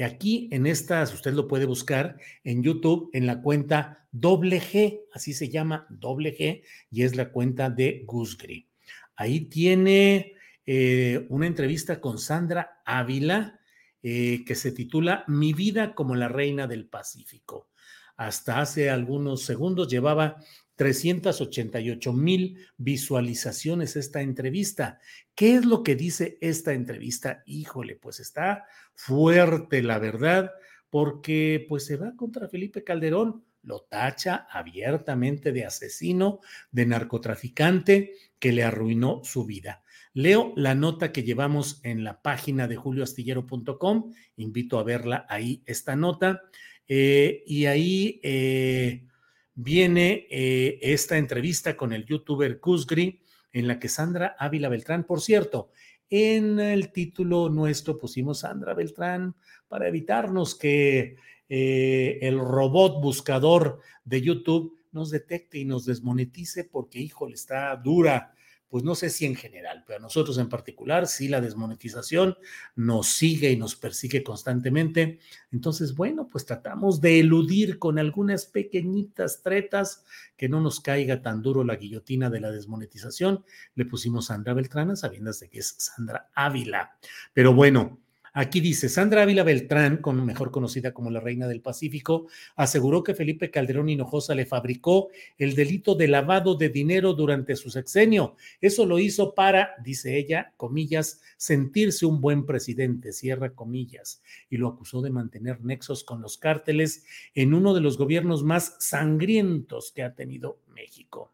Aquí 0.04 0.48
en 0.52 0.66
estas, 0.66 1.12
usted 1.12 1.32
lo 1.32 1.48
puede 1.48 1.66
buscar 1.66 2.16
en 2.44 2.62
YouTube 2.62 3.10
en 3.12 3.26
la 3.26 3.42
cuenta 3.42 4.06
doble 4.12 4.60
G, 4.60 5.00
así 5.12 5.32
se 5.32 5.48
llama 5.48 5.86
doble 5.90 6.36
G, 6.36 6.62
y 6.90 7.02
es 7.02 7.16
la 7.16 7.30
cuenta 7.30 7.70
de 7.70 8.02
Gusgri. 8.06 8.68
Ahí 9.16 9.46
tiene 9.46 10.34
eh, 10.64 11.26
una 11.28 11.46
entrevista 11.46 12.00
con 12.00 12.18
Sandra 12.18 12.80
Ávila 12.84 13.58
eh, 14.02 14.44
que 14.46 14.54
se 14.54 14.70
titula 14.70 15.24
Mi 15.26 15.52
vida 15.52 15.94
como 15.94 16.14
la 16.14 16.28
reina 16.28 16.66
del 16.66 16.86
Pacífico. 16.86 17.68
Hasta 18.16 18.60
hace 18.60 18.90
algunos 18.90 19.42
segundos 19.42 19.88
llevaba 19.88 20.36
388 20.78 22.12
mil 22.12 22.56
visualizaciones 22.76 23.96
esta 23.96 24.22
entrevista. 24.22 25.00
¿Qué 25.34 25.56
es 25.56 25.64
lo 25.64 25.82
que 25.82 25.96
dice 25.96 26.38
esta 26.40 26.72
entrevista? 26.72 27.42
Híjole, 27.46 27.96
pues 27.96 28.20
está 28.20 28.64
fuerte, 28.94 29.82
la 29.82 29.98
verdad, 29.98 30.52
porque 30.88 31.66
pues 31.68 31.84
se 31.84 31.96
va 31.96 32.14
contra 32.14 32.48
Felipe 32.48 32.84
Calderón, 32.84 33.44
lo 33.64 33.80
tacha 33.90 34.46
abiertamente 34.48 35.50
de 35.50 35.64
asesino, 35.64 36.38
de 36.70 36.86
narcotraficante 36.86 38.12
que 38.38 38.52
le 38.52 38.62
arruinó 38.62 39.22
su 39.24 39.44
vida. 39.44 39.82
Leo 40.14 40.52
la 40.54 40.76
nota 40.76 41.10
que 41.10 41.24
llevamos 41.24 41.80
en 41.82 42.04
la 42.04 42.22
página 42.22 42.68
de 42.68 42.76
julioastillero.com, 42.76 44.12
invito 44.36 44.78
a 44.78 44.84
verla 44.84 45.26
ahí, 45.28 45.60
esta 45.66 45.96
nota, 45.96 46.42
eh, 46.86 47.42
y 47.48 47.66
ahí... 47.66 48.20
Eh, 48.22 49.08
viene 49.60 50.28
eh, 50.30 50.78
esta 50.82 51.18
entrevista 51.18 51.76
con 51.76 51.92
el 51.92 52.04
youtuber 52.04 52.60
Kuzgri, 52.60 53.20
en 53.52 53.66
la 53.66 53.80
que 53.80 53.88
Sandra 53.88 54.36
Ávila 54.38 54.68
Beltrán, 54.68 55.02
por 55.02 55.20
cierto, 55.20 55.72
en 56.08 56.60
el 56.60 56.92
título 56.92 57.48
nuestro 57.48 57.98
pusimos 57.98 58.40
Sandra 58.40 58.72
Beltrán 58.74 59.34
para 59.66 59.88
evitarnos 59.88 60.54
que 60.54 61.16
eh, 61.48 62.18
el 62.22 62.38
robot 62.38 63.02
buscador 63.02 63.80
de 64.04 64.22
YouTube 64.22 64.78
nos 64.92 65.10
detecte 65.10 65.58
y 65.58 65.64
nos 65.64 65.84
desmonetice 65.86 66.62
porque, 66.62 67.00
híjole, 67.00 67.34
está 67.34 67.74
dura 67.74 68.34
pues 68.68 68.84
no 68.84 68.94
sé 68.94 69.10
si 69.10 69.24
en 69.24 69.34
general, 69.34 69.84
pero 69.86 69.98
a 69.98 70.02
nosotros 70.02 70.38
en 70.38 70.48
particular, 70.48 71.06
si 71.06 71.28
la 71.28 71.40
desmonetización 71.40 72.36
nos 72.76 73.08
sigue 73.08 73.50
y 73.50 73.56
nos 73.56 73.76
persigue 73.76 74.22
constantemente. 74.22 75.18
Entonces, 75.52 75.94
bueno, 75.94 76.28
pues 76.28 76.44
tratamos 76.44 77.00
de 77.00 77.20
eludir 77.20 77.78
con 77.78 77.98
algunas 77.98 78.46
pequeñitas 78.46 79.42
tretas 79.42 80.04
que 80.36 80.48
no 80.48 80.60
nos 80.60 80.80
caiga 80.80 81.22
tan 81.22 81.42
duro 81.42 81.64
la 81.64 81.76
guillotina 81.76 82.28
de 82.30 82.40
la 82.40 82.50
desmonetización. 82.50 83.44
Le 83.74 83.84
pusimos 83.84 84.26
Sandra 84.26 84.54
Beltrán, 84.54 84.96
sabiendo 84.96 85.32
de 85.32 85.48
que 85.48 85.58
es 85.58 85.74
Sandra 85.78 86.30
Ávila. 86.34 86.98
Pero 87.32 87.54
bueno, 87.54 87.98
Aquí 88.40 88.60
dice, 88.60 88.88
Sandra 88.88 89.22
Ávila 89.22 89.42
Beltrán, 89.42 90.00
mejor 90.24 90.52
conocida 90.52 90.94
como 90.94 91.10
la 91.10 91.18
Reina 91.18 91.48
del 91.48 91.60
Pacífico, 91.60 92.28
aseguró 92.54 93.02
que 93.02 93.12
Felipe 93.12 93.50
Calderón 93.50 93.88
Hinojosa 93.88 94.32
le 94.36 94.46
fabricó 94.46 95.08
el 95.38 95.56
delito 95.56 95.96
de 95.96 96.06
lavado 96.06 96.54
de 96.54 96.68
dinero 96.68 97.14
durante 97.14 97.56
su 97.56 97.68
sexenio. 97.68 98.36
Eso 98.60 98.86
lo 98.86 99.00
hizo 99.00 99.34
para, 99.34 99.70
dice 99.82 100.16
ella, 100.16 100.52
comillas, 100.56 101.20
sentirse 101.36 102.06
un 102.06 102.20
buen 102.20 102.46
presidente, 102.46 103.12
cierra 103.12 103.56
comillas, 103.56 104.22
y 104.48 104.56
lo 104.56 104.68
acusó 104.68 105.02
de 105.02 105.10
mantener 105.10 105.64
nexos 105.64 106.04
con 106.04 106.22
los 106.22 106.38
cárteles 106.38 107.04
en 107.34 107.54
uno 107.54 107.74
de 107.74 107.80
los 107.80 107.98
gobiernos 107.98 108.44
más 108.44 108.76
sangrientos 108.78 109.90
que 109.90 110.04
ha 110.04 110.14
tenido 110.14 110.60
México. 110.68 111.32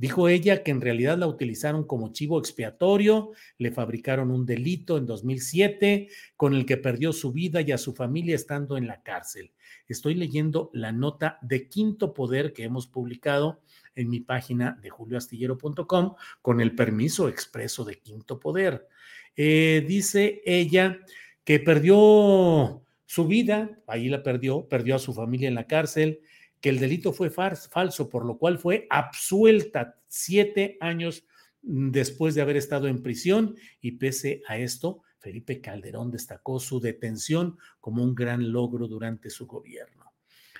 Dijo 0.00 0.30
ella 0.30 0.62
que 0.62 0.70
en 0.70 0.80
realidad 0.80 1.18
la 1.18 1.26
utilizaron 1.26 1.84
como 1.84 2.10
chivo 2.10 2.38
expiatorio, 2.38 3.32
le 3.58 3.70
fabricaron 3.70 4.30
un 4.30 4.46
delito 4.46 4.96
en 4.96 5.04
2007 5.04 6.08
con 6.38 6.54
el 6.54 6.64
que 6.64 6.78
perdió 6.78 7.12
su 7.12 7.32
vida 7.32 7.60
y 7.60 7.70
a 7.70 7.76
su 7.76 7.92
familia 7.92 8.34
estando 8.34 8.78
en 8.78 8.86
la 8.86 9.02
cárcel. 9.02 9.52
Estoy 9.86 10.14
leyendo 10.14 10.70
la 10.72 10.90
nota 10.90 11.38
de 11.42 11.68
Quinto 11.68 12.14
Poder 12.14 12.54
que 12.54 12.64
hemos 12.64 12.86
publicado 12.86 13.60
en 13.94 14.08
mi 14.08 14.20
página 14.20 14.78
de 14.80 14.88
julioastillero.com 14.88 16.14
con 16.40 16.62
el 16.62 16.74
permiso 16.74 17.28
expreso 17.28 17.84
de 17.84 17.98
Quinto 17.98 18.40
Poder. 18.40 18.88
Eh, 19.36 19.84
dice 19.86 20.40
ella 20.46 20.98
que 21.44 21.60
perdió 21.60 22.86
su 23.04 23.26
vida, 23.26 23.78
ahí 23.86 24.08
la 24.08 24.22
perdió, 24.22 24.66
perdió 24.66 24.96
a 24.96 24.98
su 24.98 25.12
familia 25.12 25.48
en 25.48 25.56
la 25.56 25.66
cárcel, 25.66 26.20
que 26.60 26.68
el 26.68 26.78
delito 26.78 27.12
fue 27.12 27.30
falso, 27.30 28.08
por 28.08 28.24
lo 28.24 28.38
cual 28.38 28.58
fue 28.58 28.86
absuelta 28.90 29.98
siete 30.08 30.76
años 30.80 31.24
después 31.62 32.34
de 32.34 32.42
haber 32.42 32.56
estado 32.56 32.88
en 32.88 33.02
prisión 33.02 33.56
y 33.80 33.92
pese 33.92 34.42
a 34.46 34.58
esto, 34.58 35.02
Felipe 35.18 35.60
Calderón 35.60 36.10
destacó 36.10 36.58
su 36.60 36.80
detención 36.80 37.58
como 37.80 38.02
un 38.02 38.14
gran 38.14 38.52
logro 38.52 38.88
durante 38.88 39.30
su 39.30 39.46
gobierno. 39.46 40.12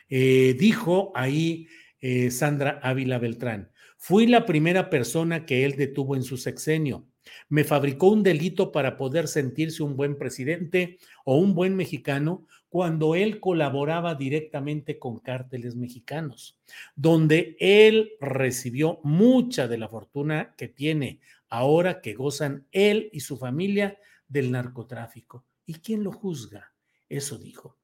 Eh, 0.09 0.54
dijo 0.59 1.12
ahí 1.14 1.69
eh, 2.00 2.30
Sandra 2.30 2.80
Ávila 2.83 3.19
Beltrán, 3.19 3.71
fui 3.97 4.26
la 4.26 4.45
primera 4.45 4.90
persona 4.90 5.47
que 5.47 5.64
él 5.64 5.76
detuvo 5.76 6.16
en 6.16 6.23
su 6.23 6.37
sexenio. 6.37 7.07
Me 7.49 7.64
fabricó 7.64 8.09
un 8.09 8.23
delito 8.23 8.73
para 8.73 8.97
poder 8.97 9.28
sentirse 9.28 9.83
un 9.83 9.97
buen 9.97 10.16
presidente 10.16 10.99
o 11.25 11.37
un 11.37 11.54
buen 11.54 11.76
mexicano 11.76 12.47
cuando 12.71 13.17
él 13.17 13.41
colaboraba 13.41 14.15
directamente 14.15 14.99
con 14.99 15.19
cárteles 15.19 15.75
mexicanos, 15.75 16.57
donde 16.95 17.57
él 17.59 18.12
recibió 18.21 19.00
mucha 19.03 19.67
de 19.67 19.77
la 19.77 19.89
fortuna 19.89 20.55
que 20.57 20.69
tiene 20.69 21.21
ahora 21.49 22.00
que 22.00 22.15
gozan 22.15 22.69
él 22.71 23.11
y 23.12 23.21
su 23.21 23.37
familia 23.37 23.99
del 24.29 24.53
narcotráfico. 24.53 25.45
¿Y 25.67 25.75
quién 25.75 26.05
lo 26.05 26.12
juzga? 26.12 26.73
Eso 27.09 27.39
dijo. 27.39 27.77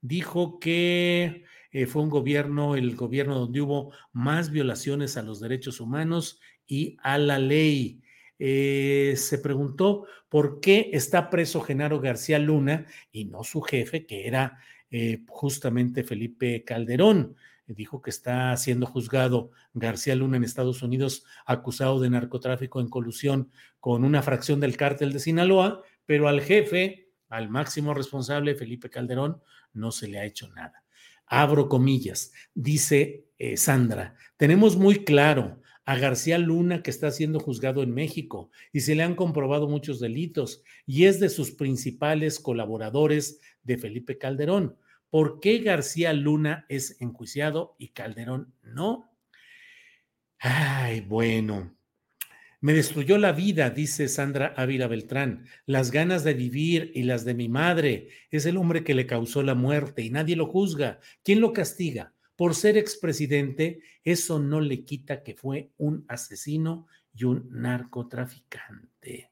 Dijo 0.00 0.58
que 0.58 1.44
eh, 1.70 1.86
fue 1.86 2.02
un 2.02 2.10
gobierno, 2.10 2.74
el 2.74 2.96
gobierno 2.96 3.38
donde 3.38 3.60
hubo 3.60 3.92
más 4.12 4.50
violaciones 4.50 5.16
a 5.16 5.22
los 5.22 5.38
derechos 5.38 5.80
humanos 5.80 6.40
y 6.66 6.96
a 7.00 7.16
la 7.16 7.38
ley. 7.38 8.01
Eh, 8.44 9.14
se 9.18 9.38
preguntó 9.38 10.04
por 10.28 10.58
qué 10.58 10.90
está 10.94 11.30
preso 11.30 11.60
Genaro 11.60 12.00
García 12.00 12.40
Luna 12.40 12.86
y 13.12 13.26
no 13.26 13.44
su 13.44 13.60
jefe, 13.60 14.04
que 14.04 14.26
era 14.26 14.58
eh, 14.90 15.22
justamente 15.28 16.02
Felipe 16.02 16.64
Calderón. 16.64 17.36
Dijo 17.68 18.02
que 18.02 18.10
está 18.10 18.56
siendo 18.56 18.86
juzgado 18.86 19.52
García 19.74 20.16
Luna 20.16 20.38
en 20.38 20.42
Estados 20.42 20.82
Unidos 20.82 21.24
acusado 21.46 22.00
de 22.00 22.10
narcotráfico 22.10 22.80
en 22.80 22.88
colusión 22.88 23.52
con 23.78 24.02
una 24.02 24.22
fracción 24.22 24.58
del 24.58 24.76
cártel 24.76 25.12
de 25.12 25.20
Sinaloa, 25.20 25.84
pero 26.04 26.26
al 26.26 26.40
jefe, 26.40 27.10
al 27.28 27.48
máximo 27.48 27.94
responsable, 27.94 28.56
Felipe 28.56 28.90
Calderón, 28.90 29.40
no 29.72 29.92
se 29.92 30.08
le 30.08 30.18
ha 30.18 30.24
hecho 30.24 30.48
nada. 30.48 30.82
Abro 31.26 31.68
comillas, 31.68 32.32
dice 32.54 33.28
eh, 33.38 33.56
Sandra, 33.56 34.16
tenemos 34.36 34.76
muy 34.76 35.04
claro 35.04 35.62
a 35.84 35.96
García 35.96 36.38
Luna, 36.38 36.82
que 36.82 36.90
está 36.90 37.10
siendo 37.10 37.40
juzgado 37.40 37.82
en 37.82 37.92
México 37.92 38.50
y 38.72 38.80
se 38.80 38.94
le 38.94 39.02
han 39.02 39.14
comprobado 39.14 39.68
muchos 39.68 40.00
delitos 40.00 40.62
y 40.86 41.06
es 41.06 41.18
de 41.20 41.28
sus 41.28 41.50
principales 41.52 42.38
colaboradores 42.38 43.40
de 43.62 43.78
Felipe 43.78 44.18
Calderón. 44.18 44.76
¿Por 45.10 45.40
qué 45.40 45.58
García 45.58 46.12
Luna 46.12 46.64
es 46.68 47.00
enjuiciado 47.00 47.74
y 47.78 47.88
Calderón 47.88 48.54
no? 48.62 49.10
Ay, 50.38 51.00
bueno. 51.00 51.76
Me 52.60 52.72
destruyó 52.74 53.18
la 53.18 53.32
vida, 53.32 53.70
dice 53.70 54.08
Sandra 54.08 54.54
Ávila 54.56 54.86
Beltrán, 54.86 55.46
las 55.66 55.90
ganas 55.90 56.22
de 56.22 56.34
vivir 56.34 56.92
y 56.94 57.02
las 57.02 57.24
de 57.24 57.34
mi 57.34 57.48
madre. 57.48 58.08
Es 58.30 58.46
el 58.46 58.56
hombre 58.56 58.84
que 58.84 58.94
le 58.94 59.06
causó 59.06 59.42
la 59.42 59.56
muerte 59.56 60.02
y 60.02 60.10
nadie 60.10 60.36
lo 60.36 60.46
juzga. 60.46 61.00
¿Quién 61.24 61.40
lo 61.40 61.52
castiga? 61.52 62.14
Por 62.36 62.54
ser 62.54 62.76
expresidente, 62.76 63.80
eso 64.04 64.38
no 64.38 64.60
le 64.60 64.84
quita 64.84 65.22
que 65.22 65.34
fue 65.34 65.70
un 65.78 66.04
asesino 66.08 66.86
y 67.14 67.24
un 67.24 67.48
narcotraficante. 67.50 69.30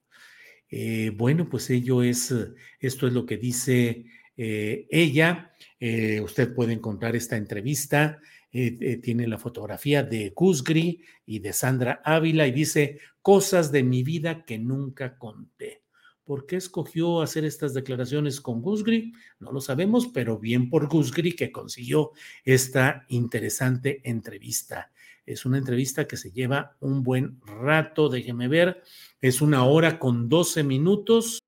Eh, 0.69 1.11
bueno, 1.17 1.49
pues 1.49 1.69
ello 1.71 2.03
es, 2.03 2.35
esto 2.79 3.07
es 3.07 3.13
lo 3.13 3.27
que 3.27 3.37
dice 3.37 4.05
eh, 4.37 4.87
ella. 4.91 5.53
Eh, 5.79 6.21
usted 6.21 6.55
puede 6.55 6.73
encontrar 6.73 7.17
esta 7.17 7.37
entrevista. 7.37 8.21
tiene 8.51 9.29
la 9.29 9.39
fotografía 9.39 10.03
de 10.03 10.31
Gusgri 10.35 11.05
y 11.25 11.39
de 11.39 11.53
Sandra 11.53 12.03
Ávila 12.05 12.49
y 12.49 12.53
dice 12.53 12.99
cosas 13.23 13.71
de 13.71 13.85
mi 13.85 14.03
vida 14.03 14.45
que 14.45 14.59
nunca 14.59 15.17
conté. 15.19 15.80
¿Por 16.31 16.47
qué 16.47 16.55
escogió 16.55 17.23
hacer 17.23 17.45
estas 17.45 17.75
declaraciones 17.75 18.41
con 18.41 18.63
Gusgri? 18.63 19.13
No 19.41 19.51
lo 19.51 19.61
sabemos, 19.61 20.07
pero 20.15 20.39
bien 20.39 20.71
por 20.71 20.87
Gusgri 20.87 21.35
que 21.35 21.51
consiguió 21.51 22.13
esta 22.45 23.05
interesante 23.09 24.01
entrevista. 24.09 24.93
Es 25.27 25.45
una 25.45 25.59
entrevista 25.59 26.07
que 26.07 26.17
se 26.17 26.31
lleva 26.31 26.77
un 26.79 27.03
buen 27.03 27.41
rato, 27.45 28.09
déjeme 28.09 28.47
ver, 28.47 28.81
es 29.21 29.41
una 29.41 29.65
hora 29.65 29.99
con 29.99 30.29
12 30.29 30.63
minutos. 30.63 31.41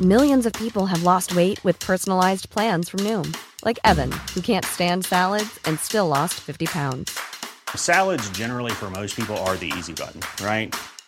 Millions 0.00 0.46
of 0.46 0.54
people 0.54 0.86
have 0.86 1.02
lost 1.02 1.36
weight 1.36 1.62
with 1.62 1.78
personalized 1.78 2.48
plans 2.48 2.88
from 2.88 3.00
Noom, 3.04 3.36
like 3.66 3.78
Evan, 3.84 4.10
who 4.34 4.40
can't 4.40 4.64
stand 4.64 5.04
salads 5.04 5.60
and 5.66 5.78
still 5.78 6.08
lost 6.08 6.40
50 6.40 6.68
pounds. 6.68 7.18
Salads 7.76 8.30
generally 8.30 8.72
for 8.72 8.88
most 8.88 9.14
people 9.14 9.36
are 9.46 9.58
the 9.58 9.70
easy 9.76 9.92
button, 9.92 10.22
right? 10.42 10.74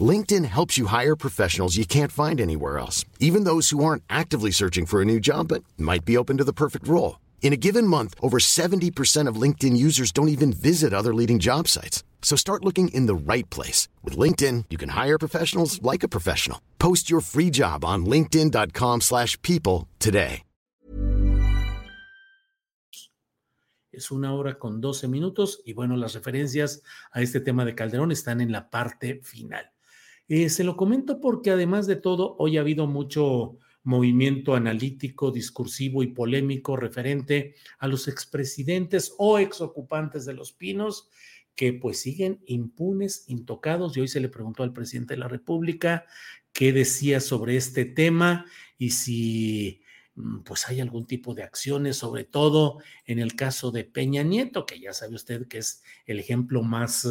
LinkedIn 0.00 0.44
helps 0.44 0.76
you 0.76 0.86
hire 0.86 1.16
professionals 1.16 1.76
you 1.76 1.86
can't 1.86 2.12
find 2.12 2.40
anywhere 2.40 2.78
else, 2.78 3.04
even 3.20 3.44
those 3.44 3.70
who 3.70 3.84
aren't 3.84 4.02
actively 4.10 4.50
searching 4.50 4.86
for 4.86 5.00
a 5.00 5.04
new 5.04 5.20
job 5.20 5.48
but 5.48 5.62
might 5.78 6.04
be 6.04 6.16
open 6.18 6.36
to 6.38 6.44
the 6.44 6.52
perfect 6.52 6.88
role. 6.88 7.20
In 7.42 7.52
a 7.52 7.56
given 7.56 7.86
month, 7.86 8.14
over 8.20 8.38
70% 8.38 9.28
of 9.28 9.40
LinkedIn 9.40 9.76
users 9.76 10.10
don't 10.10 10.28
even 10.28 10.52
visit 10.52 10.92
other 10.92 11.14
leading 11.14 11.38
job 11.38 11.68
sites. 11.68 12.02
So 12.20 12.34
start 12.36 12.64
looking 12.64 12.88
in 12.88 13.06
the 13.06 13.14
right 13.14 13.48
place. 13.50 13.88
With 14.02 14.18
LinkedIn, 14.18 14.64
you 14.68 14.76
can 14.76 14.90
hire 14.90 15.16
professionals 15.16 15.80
like 15.80 16.02
a 16.02 16.08
professional. 16.08 16.60
Post 16.78 17.08
your 17.08 17.20
free 17.20 17.50
job 17.50 17.84
on 17.84 18.04
linkedin.com 18.04 19.00
slash 19.00 19.40
people 19.42 19.86
today. 20.00 20.42
Es 23.92 24.10
una 24.10 24.34
hora 24.34 24.58
con 24.58 24.82
12 24.82 25.08
minutos 25.08 25.62
y 25.64 25.72
bueno, 25.72 25.96
las 25.96 26.12
referencias 26.12 26.82
a 27.12 27.22
este 27.22 27.40
tema 27.40 27.64
de 27.64 27.74
Calderón 27.74 28.12
están 28.12 28.42
en 28.42 28.52
la 28.52 28.68
parte 28.68 29.20
final. 29.22 29.72
Eh, 30.28 30.48
se 30.50 30.64
lo 30.64 30.76
comento 30.76 31.20
porque 31.20 31.50
además 31.50 31.86
de 31.86 31.96
todo, 31.96 32.36
hoy 32.38 32.56
ha 32.56 32.60
habido 32.60 32.86
mucho 32.86 33.58
movimiento 33.84 34.56
analítico, 34.56 35.30
discursivo 35.30 36.02
y 36.02 36.08
polémico 36.08 36.76
referente 36.76 37.54
a 37.78 37.86
los 37.86 38.08
expresidentes 38.08 39.14
o 39.18 39.38
exocupantes 39.38 40.24
de 40.24 40.34
los 40.34 40.52
pinos 40.52 41.08
que 41.54 41.72
pues 41.72 42.00
siguen 42.00 42.42
impunes, 42.46 43.24
intocados. 43.28 43.96
Y 43.96 44.00
hoy 44.00 44.08
se 44.08 44.20
le 44.20 44.28
preguntó 44.28 44.64
al 44.64 44.72
presidente 44.72 45.14
de 45.14 45.20
la 45.20 45.28
República 45.28 46.04
qué 46.52 46.72
decía 46.72 47.20
sobre 47.20 47.56
este 47.56 47.84
tema 47.84 48.46
y 48.76 48.90
si 48.90 49.82
pues 50.44 50.68
hay 50.68 50.80
algún 50.80 51.06
tipo 51.06 51.34
de 51.34 51.42
acciones, 51.42 51.96
sobre 51.96 52.24
todo 52.24 52.78
en 53.06 53.18
el 53.18 53.34
caso 53.34 53.70
de 53.70 53.84
Peña 53.84 54.22
Nieto, 54.22 54.64
que 54.64 54.80
ya 54.80 54.92
sabe 54.92 55.14
usted 55.14 55.46
que 55.46 55.58
es 55.58 55.82
el 56.06 56.18
ejemplo 56.18 56.62
más 56.62 57.06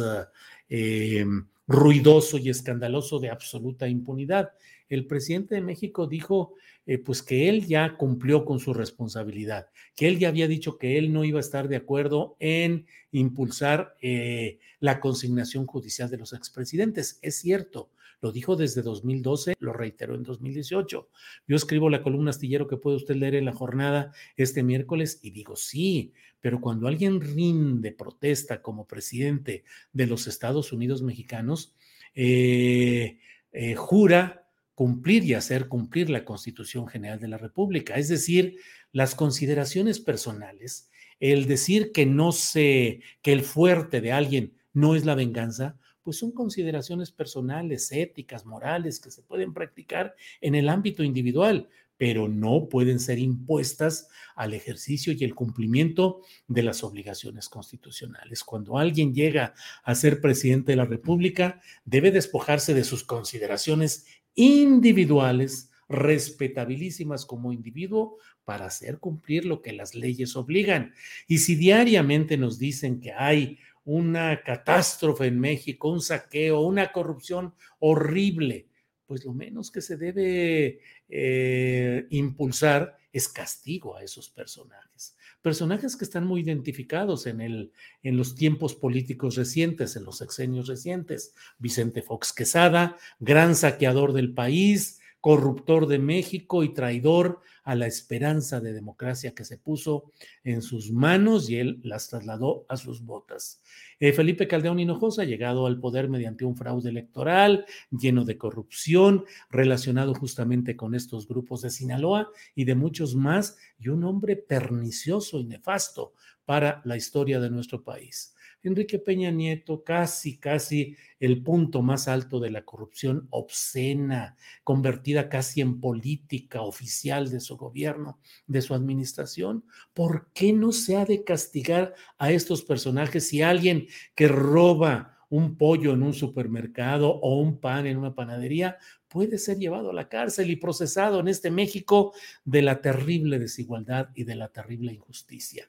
eh, 0.68 1.24
ruidoso 1.68 2.38
y 2.38 2.50
escandaloso 2.50 3.18
de 3.18 3.30
absoluta 3.30 3.88
impunidad. 3.88 4.50
El 4.88 5.06
presidente 5.06 5.54
de 5.56 5.60
México 5.60 6.06
dijo 6.06 6.54
eh, 6.86 6.98
pues 6.98 7.22
que 7.22 7.48
él 7.48 7.66
ya 7.66 7.96
cumplió 7.96 8.44
con 8.44 8.60
su 8.60 8.72
responsabilidad, 8.72 9.68
que 9.96 10.06
él 10.06 10.20
ya 10.20 10.28
había 10.28 10.46
dicho 10.46 10.78
que 10.78 10.98
él 10.98 11.12
no 11.12 11.24
iba 11.24 11.38
a 11.38 11.40
estar 11.40 11.66
de 11.66 11.76
acuerdo 11.76 12.36
en 12.38 12.86
impulsar 13.10 13.96
eh, 14.00 14.58
la 14.78 15.00
consignación 15.00 15.66
judicial 15.66 16.08
de 16.10 16.18
los 16.18 16.32
expresidentes. 16.32 17.18
Es 17.22 17.38
cierto, 17.38 17.90
Lo 18.20 18.32
dijo 18.32 18.56
desde 18.56 18.82
2012, 18.82 19.54
lo 19.58 19.72
reiteró 19.72 20.14
en 20.14 20.22
2018. 20.22 21.08
Yo 21.46 21.56
escribo 21.56 21.90
la 21.90 22.02
columna 22.02 22.30
astillero 22.30 22.66
que 22.66 22.76
puede 22.76 22.96
usted 22.96 23.16
leer 23.16 23.34
en 23.34 23.44
la 23.44 23.52
jornada 23.52 24.12
este 24.36 24.62
miércoles 24.62 25.20
y 25.22 25.30
digo, 25.30 25.56
sí, 25.56 26.12
pero 26.40 26.60
cuando 26.60 26.88
alguien 26.88 27.20
rinde 27.20 27.92
protesta 27.92 28.62
como 28.62 28.86
presidente 28.86 29.64
de 29.92 30.06
los 30.06 30.26
Estados 30.26 30.72
Unidos 30.72 31.02
mexicanos, 31.02 31.74
eh, 32.14 33.18
eh, 33.52 33.74
jura 33.74 34.46
cumplir 34.74 35.24
y 35.24 35.34
hacer 35.34 35.68
cumplir 35.68 36.10
la 36.10 36.24
Constitución 36.24 36.86
General 36.86 37.18
de 37.18 37.28
la 37.28 37.38
República. 37.38 37.94
Es 37.94 38.08
decir, 38.08 38.56
las 38.92 39.14
consideraciones 39.14 40.00
personales, 40.00 40.90
el 41.18 41.46
decir 41.46 41.92
que 41.92 42.06
no 42.06 42.32
sé, 42.32 43.00
que 43.22 43.32
el 43.32 43.42
fuerte 43.42 44.00
de 44.00 44.12
alguien 44.12 44.54
no 44.72 44.94
es 44.94 45.06
la 45.06 45.14
venganza, 45.14 45.78
pues 46.06 46.18
son 46.18 46.30
consideraciones 46.30 47.10
personales, 47.10 47.90
éticas, 47.90 48.46
morales 48.46 49.00
que 49.00 49.10
se 49.10 49.22
pueden 49.22 49.52
practicar 49.52 50.14
en 50.40 50.54
el 50.54 50.68
ámbito 50.68 51.02
individual, 51.02 51.68
pero 51.96 52.28
no 52.28 52.68
pueden 52.68 53.00
ser 53.00 53.18
impuestas 53.18 54.06
al 54.36 54.54
ejercicio 54.54 55.12
y 55.12 55.24
el 55.24 55.34
cumplimiento 55.34 56.20
de 56.46 56.62
las 56.62 56.84
obligaciones 56.84 57.48
constitucionales. 57.48 58.44
Cuando 58.44 58.78
alguien 58.78 59.14
llega 59.14 59.54
a 59.82 59.96
ser 59.96 60.20
presidente 60.20 60.70
de 60.70 60.76
la 60.76 60.84
República, 60.84 61.60
debe 61.84 62.12
despojarse 62.12 62.72
de 62.72 62.84
sus 62.84 63.02
consideraciones 63.02 64.06
individuales, 64.36 65.72
respetabilísimas 65.88 67.26
como 67.26 67.52
individuo, 67.52 68.18
para 68.44 68.66
hacer 68.66 69.00
cumplir 69.00 69.44
lo 69.44 69.60
que 69.60 69.72
las 69.72 69.96
leyes 69.96 70.36
obligan. 70.36 70.94
Y 71.26 71.38
si 71.38 71.56
diariamente 71.56 72.36
nos 72.36 72.60
dicen 72.60 73.00
que 73.00 73.10
hay 73.10 73.58
una 73.86 74.42
catástrofe 74.42 75.26
en 75.26 75.40
México, 75.40 75.88
un 75.88 76.02
saqueo, 76.02 76.60
una 76.60 76.92
corrupción 76.92 77.54
horrible, 77.78 78.68
pues 79.06 79.24
lo 79.24 79.32
menos 79.32 79.70
que 79.70 79.80
se 79.80 79.96
debe 79.96 80.80
eh, 81.08 82.06
impulsar 82.10 82.98
es 83.12 83.28
castigo 83.28 83.96
a 83.96 84.02
esos 84.02 84.28
personajes. 84.28 85.16
Personajes 85.40 85.96
que 85.96 86.04
están 86.04 86.26
muy 86.26 86.40
identificados 86.40 87.26
en, 87.26 87.40
el, 87.40 87.72
en 88.02 88.16
los 88.16 88.34
tiempos 88.34 88.74
políticos 88.74 89.36
recientes, 89.36 89.94
en 89.94 90.04
los 90.04 90.18
sexenios 90.18 90.66
recientes. 90.66 91.32
Vicente 91.58 92.02
Fox 92.02 92.32
Quesada, 92.32 92.98
gran 93.20 93.54
saqueador 93.54 94.12
del 94.12 94.34
país, 94.34 95.00
corruptor 95.26 95.88
de 95.88 95.98
México 95.98 96.62
y 96.62 96.72
traidor 96.72 97.40
a 97.64 97.74
la 97.74 97.88
esperanza 97.88 98.60
de 98.60 98.72
democracia 98.72 99.34
que 99.34 99.44
se 99.44 99.58
puso 99.58 100.12
en 100.44 100.62
sus 100.62 100.92
manos 100.92 101.50
y 101.50 101.56
él 101.56 101.80
las 101.82 102.06
trasladó 102.06 102.64
a 102.68 102.76
sus 102.76 103.04
botas. 103.04 103.60
Eh, 103.98 104.12
Felipe 104.12 104.46
Caldeón 104.46 104.78
Hinojosa, 104.78 105.24
llegado 105.24 105.66
al 105.66 105.80
poder 105.80 106.08
mediante 106.08 106.44
un 106.44 106.54
fraude 106.54 106.90
electoral 106.90 107.66
lleno 107.90 108.24
de 108.24 108.38
corrupción, 108.38 109.24
relacionado 109.50 110.14
justamente 110.14 110.76
con 110.76 110.94
estos 110.94 111.26
grupos 111.26 111.62
de 111.62 111.70
Sinaloa 111.70 112.30
y 112.54 112.64
de 112.64 112.76
muchos 112.76 113.16
más, 113.16 113.58
y 113.80 113.88
un 113.88 114.04
hombre 114.04 114.36
pernicioso 114.36 115.40
y 115.40 115.44
nefasto 115.44 116.12
para 116.44 116.82
la 116.84 116.96
historia 116.96 117.40
de 117.40 117.50
nuestro 117.50 117.82
país. 117.82 118.35
Enrique 118.68 118.98
Peña 118.98 119.30
Nieto, 119.30 119.84
casi, 119.84 120.38
casi 120.38 120.96
el 121.20 121.42
punto 121.42 121.82
más 121.82 122.08
alto 122.08 122.40
de 122.40 122.50
la 122.50 122.64
corrupción 122.64 123.26
obscena, 123.30 124.36
convertida 124.64 125.28
casi 125.28 125.60
en 125.60 125.80
política 125.80 126.62
oficial 126.62 127.30
de 127.30 127.40
su 127.40 127.56
gobierno, 127.56 128.18
de 128.46 128.62
su 128.62 128.74
administración. 128.74 129.64
¿Por 129.94 130.30
qué 130.32 130.52
no 130.52 130.72
se 130.72 130.96
ha 130.96 131.04
de 131.04 131.24
castigar 131.24 131.94
a 132.18 132.32
estos 132.32 132.62
personajes 132.62 133.28
si 133.28 133.42
alguien 133.42 133.86
que 134.14 134.28
roba 134.28 135.16
un 135.28 135.56
pollo 135.56 135.92
en 135.92 136.02
un 136.02 136.14
supermercado 136.14 137.10
o 137.10 137.40
un 137.40 137.60
pan 137.60 137.86
en 137.86 137.96
una 137.96 138.14
panadería 138.14 138.78
puede 139.08 139.38
ser 139.38 139.58
llevado 139.58 139.90
a 139.90 139.94
la 139.94 140.08
cárcel 140.08 140.50
y 140.50 140.56
procesado 140.56 141.20
en 141.20 141.28
este 141.28 141.50
México 141.50 142.12
de 142.44 142.62
la 142.62 142.80
terrible 142.80 143.38
desigualdad 143.38 144.10
y 144.14 144.24
de 144.24 144.36
la 144.36 144.48
terrible 144.48 144.92
injusticia? 144.92 145.68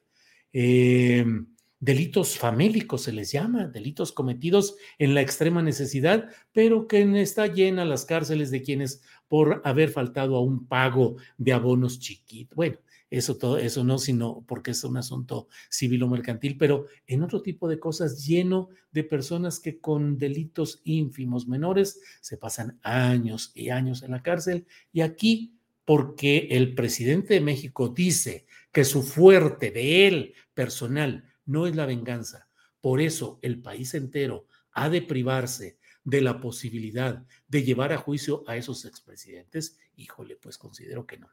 Eh, 0.54 1.26
delitos 1.80 2.38
famélicos 2.38 3.04
se 3.04 3.12
les 3.12 3.32
llama, 3.32 3.68
delitos 3.68 4.12
cometidos 4.12 4.76
en 4.98 5.14
la 5.14 5.22
extrema 5.22 5.62
necesidad, 5.62 6.30
pero 6.52 6.88
que 6.88 7.22
está 7.22 7.48
llena 7.48 7.86
las 7.86 8.06
cárceles 8.06 8.52
de 8.52 8.62
quienes 8.62 9.02
por 9.28 9.62
haber 9.66 9.90
faltado 9.90 10.36
a 10.36 10.42
un 10.42 10.68
pago 10.68 11.18
de 11.38 11.54
abonos 11.54 12.00
chiquitos. 12.00 12.56
Bueno, 12.56 12.78
eso 13.10 13.38
todo, 13.38 13.58
eso 13.58 13.84
no, 13.84 14.00
sino 14.00 14.44
porque 14.48 14.72
es 14.72 14.84
un 14.84 14.98
asunto 14.98 15.48
civil 15.70 16.04
o 16.04 16.10
mercantil, 16.10 16.58
pero 16.58 16.88
en 17.06 17.24
otro 17.24 17.42
tipo 17.42 17.70
de 17.70 17.80
cosas 17.80 18.26
lleno 18.26 18.70
de 18.92 19.04
personas 19.04 19.60
que 19.60 19.80
con 19.80 20.18
delitos 20.18 20.82
ínfimos 20.84 21.48
menores 21.48 22.02
se 22.22 22.38
pasan 22.38 22.80
años 22.84 23.52
y 23.56 23.70
años 23.70 24.04
en 24.04 24.12
la 24.12 24.24
cárcel 24.24 24.66
y 24.92 25.02
aquí 25.02 25.54
porque 25.86 26.50
el 26.52 26.76
presidente 26.76 27.36
de 27.36 27.42
México 27.42 27.88
dice 27.88 28.46
que 28.74 28.84
su 28.84 29.04
fuerte 29.04 29.72
de 29.72 30.08
él 30.08 30.34
personal 30.54 31.24
no 31.48 31.66
es 31.66 31.76
la 31.76 31.88
venganza. 31.88 32.48
Por 32.80 33.02
eso 33.02 33.40
el 33.42 33.62
país 33.62 33.96
entero 33.96 34.46
ha 34.72 34.90
de 34.90 35.02
privarse 35.02 35.80
de 36.04 36.22
la 36.22 36.40
posibilidad 36.40 37.26
de 37.48 37.64
llevar 37.64 37.92
a 37.92 37.98
juicio 37.98 38.44
a 38.48 38.56
esos 38.56 38.86
expresidentes. 38.86 39.78
Híjole, 39.96 40.38
pues 40.38 40.58
considero 40.58 41.06
que 41.08 41.18
no. 41.18 41.30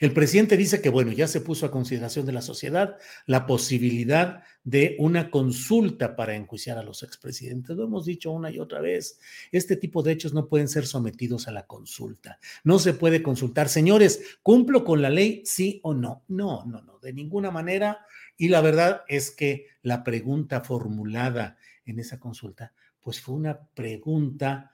El 0.00 0.12
presidente 0.12 0.56
dice 0.56 0.80
que, 0.80 0.88
bueno, 0.88 1.12
ya 1.12 1.28
se 1.28 1.40
puso 1.40 1.66
a 1.66 1.70
consideración 1.70 2.26
de 2.26 2.32
la 2.32 2.42
sociedad 2.42 2.96
la 3.26 3.46
posibilidad 3.46 4.42
de 4.64 4.96
una 4.98 5.30
consulta 5.30 6.16
para 6.16 6.34
enjuiciar 6.34 6.78
a 6.78 6.82
los 6.82 7.02
expresidentes. 7.02 7.76
Lo 7.76 7.84
hemos 7.84 8.06
dicho 8.06 8.32
una 8.32 8.50
y 8.50 8.58
otra 8.58 8.80
vez. 8.80 9.18
Este 9.52 9.76
tipo 9.76 10.02
de 10.02 10.12
hechos 10.12 10.32
no 10.32 10.48
pueden 10.48 10.68
ser 10.68 10.86
sometidos 10.86 11.48
a 11.48 11.52
la 11.52 11.66
consulta. 11.66 12.38
No 12.64 12.78
se 12.78 12.94
puede 12.94 13.22
consultar, 13.22 13.68
señores, 13.68 14.38
¿cumplo 14.42 14.84
con 14.84 15.02
la 15.02 15.10
ley? 15.10 15.42
Sí 15.44 15.80
o 15.82 15.94
no. 15.94 16.24
No, 16.28 16.64
no, 16.64 16.80
no, 16.82 16.98
de 16.98 17.12
ninguna 17.12 17.50
manera. 17.50 18.06
Y 18.36 18.48
la 18.48 18.60
verdad 18.60 19.02
es 19.08 19.30
que 19.30 19.66
la 19.82 20.02
pregunta 20.02 20.62
formulada 20.62 21.58
en 21.84 21.98
esa 22.00 22.18
consulta, 22.18 22.72
pues 23.00 23.20
fue 23.20 23.34
una 23.34 23.60
pregunta 23.74 24.72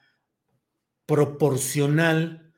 proporcional 1.05 2.50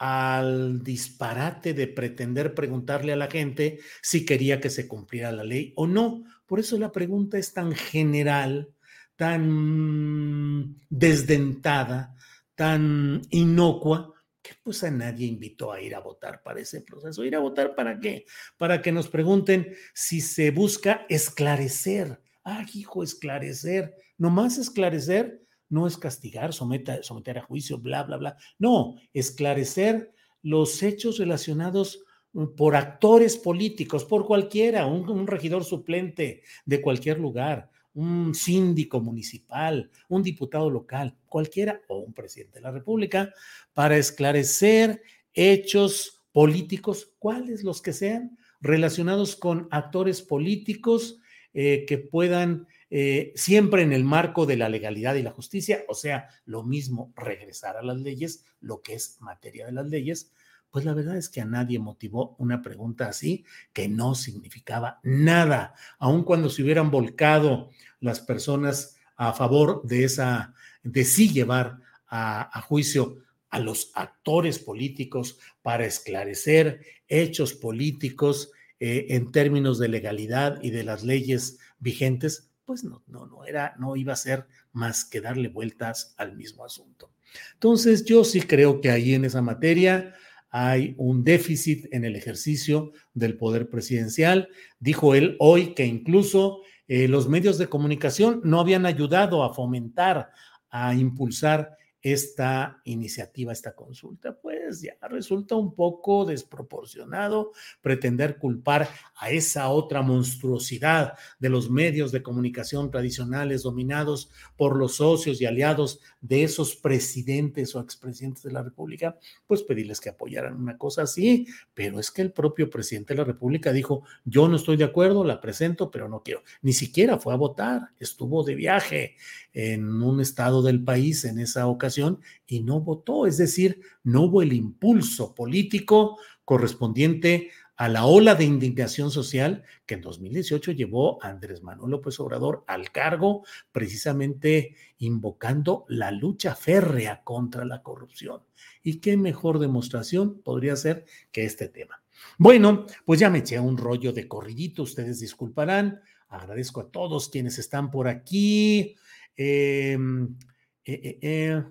al 0.00 0.82
disparate 0.82 1.74
de 1.74 1.86
pretender 1.86 2.54
preguntarle 2.54 3.12
a 3.12 3.16
la 3.16 3.30
gente 3.30 3.80
si 4.00 4.24
quería 4.24 4.58
que 4.58 4.70
se 4.70 4.88
cumpliera 4.88 5.30
la 5.30 5.44
ley 5.44 5.74
o 5.76 5.86
no. 5.86 6.24
Por 6.46 6.58
eso 6.58 6.78
la 6.78 6.90
pregunta 6.90 7.36
es 7.36 7.52
tan 7.52 7.72
general, 7.72 8.70
tan 9.14 10.80
desdentada, 10.88 12.16
tan 12.54 13.20
inocua, 13.28 14.14
que 14.40 14.52
pues 14.62 14.82
a 14.84 14.90
nadie 14.90 15.26
invitó 15.26 15.70
a 15.70 15.82
ir 15.82 15.94
a 15.94 16.00
votar 16.00 16.42
para 16.42 16.60
ese 16.60 16.80
proceso. 16.80 17.22
¿Ir 17.22 17.36
a 17.36 17.40
votar 17.40 17.74
para 17.74 18.00
qué? 18.00 18.24
Para 18.56 18.80
que 18.80 18.92
nos 18.92 19.06
pregunten 19.06 19.76
si 19.92 20.22
se 20.22 20.50
busca 20.50 21.04
esclarecer. 21.10 22.22
Ah, 22.42 22.64
hijo, 22.72 23.02
esclarecer. 23.02 23.94
Nomás 24.16 24.56
esclarecer 24.56 25.39
no 25.70 25.86
es 25.86 25.96
castigar, 25.96 26.52
someter 26.52 27.38
a 27.38 27.42
juicio, 27.42 27.78
bla, 27.78 28.02
bla, 28.02 28.18
bla. 28.18 28.36
No, 28.58 28.96
esclarecer 29.14 30.12
los 30.42 30.82
hechos 30.82 31.18
relacionados 31.18 32.04
mm, 32.32 32.48
por 32.56 32.76
actores 32.76 33.36
políticos, 33.36 34.04
por 34.04 34.26
cualquiera, 34.26 34.86
un, 34.86 35.26
regidor 35.26 35.64
suplente 35.64 36.42
de 36.66 36.80
cualquier 36.82 37.18
lugar, 37.18 37.70
un 37.94 38.34
síndico 38.34 39.00
municipal, 39.00 39.90
un 40.08 40.22
diputado 40.22 40.68
local, 40.68 41.16
cualquiera, 41.26 41.80
o 41.88 41.98
un 41.98 42.12
presidente 42.12 42.58
de 42.58 42.62
la 42.62 42.70
República, 42.72 43.32
para 43.72 43.96
esclarecer 43.96 45.02
hechos 45.32 46.22
políticos, 46.32 47.12
cuáles 47.18 47.64
los 47.64 47.80
que 47.80 47.92
sean, 47.92 48.36
relacionados 48.60 49.36
con 49.36 49.68
actores 49.70 50.20
políticos 50.20 51.20
eh, 51.54 51.84
que 51.86 51.98
puedan 51.98 52.66
eh, 52.90 53.32
siempre 53.36 53.82
en 53.82 53.92
el 53.92 54.04
marco 54.04 54.46
de 54.46 54.56
la 54.56 54.68
legalidad 54.68 55.14
y 55.14 55.22
la 55.22 55.30
justicia, 55.30 55.84
o 55.88 55.94
sea, 55.94 56.28
lo 56.44 56.64
mismo 56.64 57.12
regresar 57.16 57.76
a 57.76 57.82
las 57.82 57.98
leyes, 58.00 58.44
lo 58.60 58.82
que 58.82 58.94
es 58.94 59.16
materia 59.20 59.66
de 59.66 59.72
las 59.72 59.86
leyes, 59.86 60.32
pues 60.70 60.84
la 60.84 60.94
verdad 60.94 61.16
es 61.16 61.28
que 61.28 61.40
a 61.40 61.44
nadie 61.44 61.78
motivó 61.78 62.36
una 62.38 62.62
pregunta 62.62 63.08
así 63.08 63.44
que 63.72 63.88
no 63.88 64.14
significaba 64.14 65.00
nada, 65.02 65.74
aun 65.98 66.24
cuando 66.24 66.48
se 66.48 66.62
hubieran 66.62 66.90
volcado 66.90 67.70
las 68.00 68.20
personas 68.20 68.96
a 69.16 69.32
favor 69.32 69.82
de 69.84 70.04
esa, 70.04 70.54
de 70.82 71.04
sí 71.04 71.32
llevar 71.32 71.78
a, 72.08 72.60
juicio 72.62 73.18
a 73.50 73.60
los 73.60 73.92
actores 73.94 74.58
políticos 74.58 75.38
para 75.62 75.86
esclarecer 75.86 76.80
hechos 77.06 77.52
políticos 77.54 78.50
eh, 78.78 79.06
en 79.10 79.30
términos 79.30 79.78
de 79.78 79.88
legalidad 79.88 80.60
y 80.62 80.70
de 80.70 80.84
las 80.84 81.04
leyes 81.04 81.58
vigentes, 81.78 82.49
pues 82.70 82.84
no, 82.84 83.02
no, 83.08 83.26
no 83.26 83.44
era, 83.44 83.74
no 83.80 83.96
iba 83.96 84.12
a 84.12 84.16
ser 84.16 84.46
más 84.70 85.04
que 85.04 85.20
darle 85.20 85.48
vueltas 85.48 86.14
al 86.16 86.36
mismo 86.36 86.64
asunto. 86.64 87.10
Entonces, 87.54 88.04
yo 88.04 88.22
sí 88.22 88.42
creo 88.42 88.80
que 88.80 88.92
ahí 88.92 89.12
en 89.12 89.24
esa 89.24 89.42
materia 89.42 90.14
hay 90.50 90.94
un 90.96 91.24
déficit 91.24 91.92
en 91.92 92.04
el 92.04 92.14
ejercicio 92.14 92.92
del 93.12 93.36
poder 93.36 93.68
presidencial. 93.70 94.50
Dijo 94.78 95.16
él 95.16 95.34
hoy 95.40 95.74
que 95.74 95.84
incluso 95.84 96.60
eh, 96.86 97.08
los 97.08 97.28
medios 97.28 97.58
de 97.58 97.66
comunicación 97.66 98.40
no 98.44 98.60
habían 98.60 98.86
ayudado 98.86 99.42
a 99.42 99.52
fomentar 99.52 100.30
a 100.70 100.94
impulsar 100.94 101.76
esta 102.00 102.80
iniciativa, 102.84 103.52
esta 103.52 103.74
consulta, 103.74 104.38
pues 104.40 104.59
ya 104.78 104.94
resulta 105.08 105.56
un 105.56 105.74
poco 105.74 106.24
desproporcionado 106.24 107.52
pretender 107.80 108.38
culpar 108.38 108.88
a 109.16 109.30
esa 109.30 109.68
otra 109.70 110.02
monstruosidad 110.02 111.14
de 111.38 111.48
los 111.48 111.70
medios 111.70 112.12
de 112.12 112.22
comunicación 112.22 112.90
tradicionales 112.90 113.62
dominados 113.62 114.30
por 114.56 114.76
los 114.76 114.96
socios 114.96 115.40
y 115.40 115.46
aliados 115.46 116.00
de 116.20 116.44
esos 116.44 116.76
presidentes 116.76 117.74
o 117.74 117.80
expresidentes 117.80 118.42
de 118.42 118.52
la 118.52 118.62
República, 118.62 119.16
pues 119.46 119.62
pedirles 119.62 120.00
que 120.00 120.10
apoyaran 120.10 120.54
una 120.54 120.76
cosa 120.78 121.02
así, 121.02 121.46
pero 121.74 121.98
es 121.98 122.10
que 122.10 122.22
el 122.22 122.32
propio 122.32 122.68
presidente 122.70 123.14
de 123.14 123.18
la 123.18 123.24
República 123.24 123.72
dijo, 123.72 124.04
yo 124.24 124.48
no 124.48 124.56
estoy 124.56 124.76
de 124.76 124.84
acuerdo, 124.84 125.24
la 125.24 125.40
presento, 125.40 125.90
pero 125.90 126.08
no 126.08 126.22
quiero. 126.22 126.42
Ni 126.62 126.72
siquiera 126.72 127.18
fue 127.18 127.32
a 127.32 127.36
votar, 127.36 127.90
estuvo 127.98 128.44
de 128.44 128.54
viaje 128.54 129.16
en 129.52 130.02
un 130.02 130.20
estado 130.20 130.62
del 130.62 130.82
país 130.84 131.24
en 131.24 131.38
esa 131.38 131.66
ocasión 131.66 132.20
y 132.46 132.60
no 132.60 132.80
votó, 132.80 133.26
es 133.26 133.36
decir, 133.36 133.80
no 134.02 134.22
hubo 134.22 134.42
el 134.42 134.52
impulso 134.60 135.34
político 135.34 136.18
correspondiente 136.44 137.50
a 137.80 137.88
la 137.88 138.04
ola 138.04 138.34
de 138.34 138.44
indignación 138.44 139.10
social 139.10 139.64
que 139.86 139.94
en 139.94 140.02
2018 140.02 140.72
llevó 140.72 141.24
a 141.24 141.30
Andrés 141.30 141.62
Manuel 141.62 141.92
López 141.92 142.20
Obrador 142.20 142.62
al 142.66 142.92
cargo, 142.92 143.42
precisamente 143.72 144.76
invocando 144.98 145.86
la 145.88 146.10
lucha 146.10 146.54
férrea 146.54 147.22
contra 147.24 147.64
la 147.64 147.82
corrupción. 147.82 148.42
¿Y 148.82 149.00
qué 149.00 149.16
mejor 149.16 149.58
demostración 149.58 150.42
podría 150.42 150.76
ser 150.76 151.06
que 151.32 151.46
este 151.46 151.68
tema? 151.68 152.02
Bueno, 152.36 152.84
pues 153.06 153.18
ya 153.18 153.30
me 153.30 153.38
eché 153.38 153.58
un 153.58 153.78
rollo 153.78 154.12
de 154.12 154.28
corridito, 154.28 154.82
ustedes 154.82 155.20
disculparán. 155.20 156.02
Agradezco 156.28 156.82
a 156.82 156.90
todos 156.90 157.30
quienes 157.30 157.58
están 157.58 157.90
por 157.90 158.08
aquí. 158.08 158.94
Em, 159.36 160.36
eh, 160.84 161.00
eh, 161.02 161.18
eh, 161.22 161.64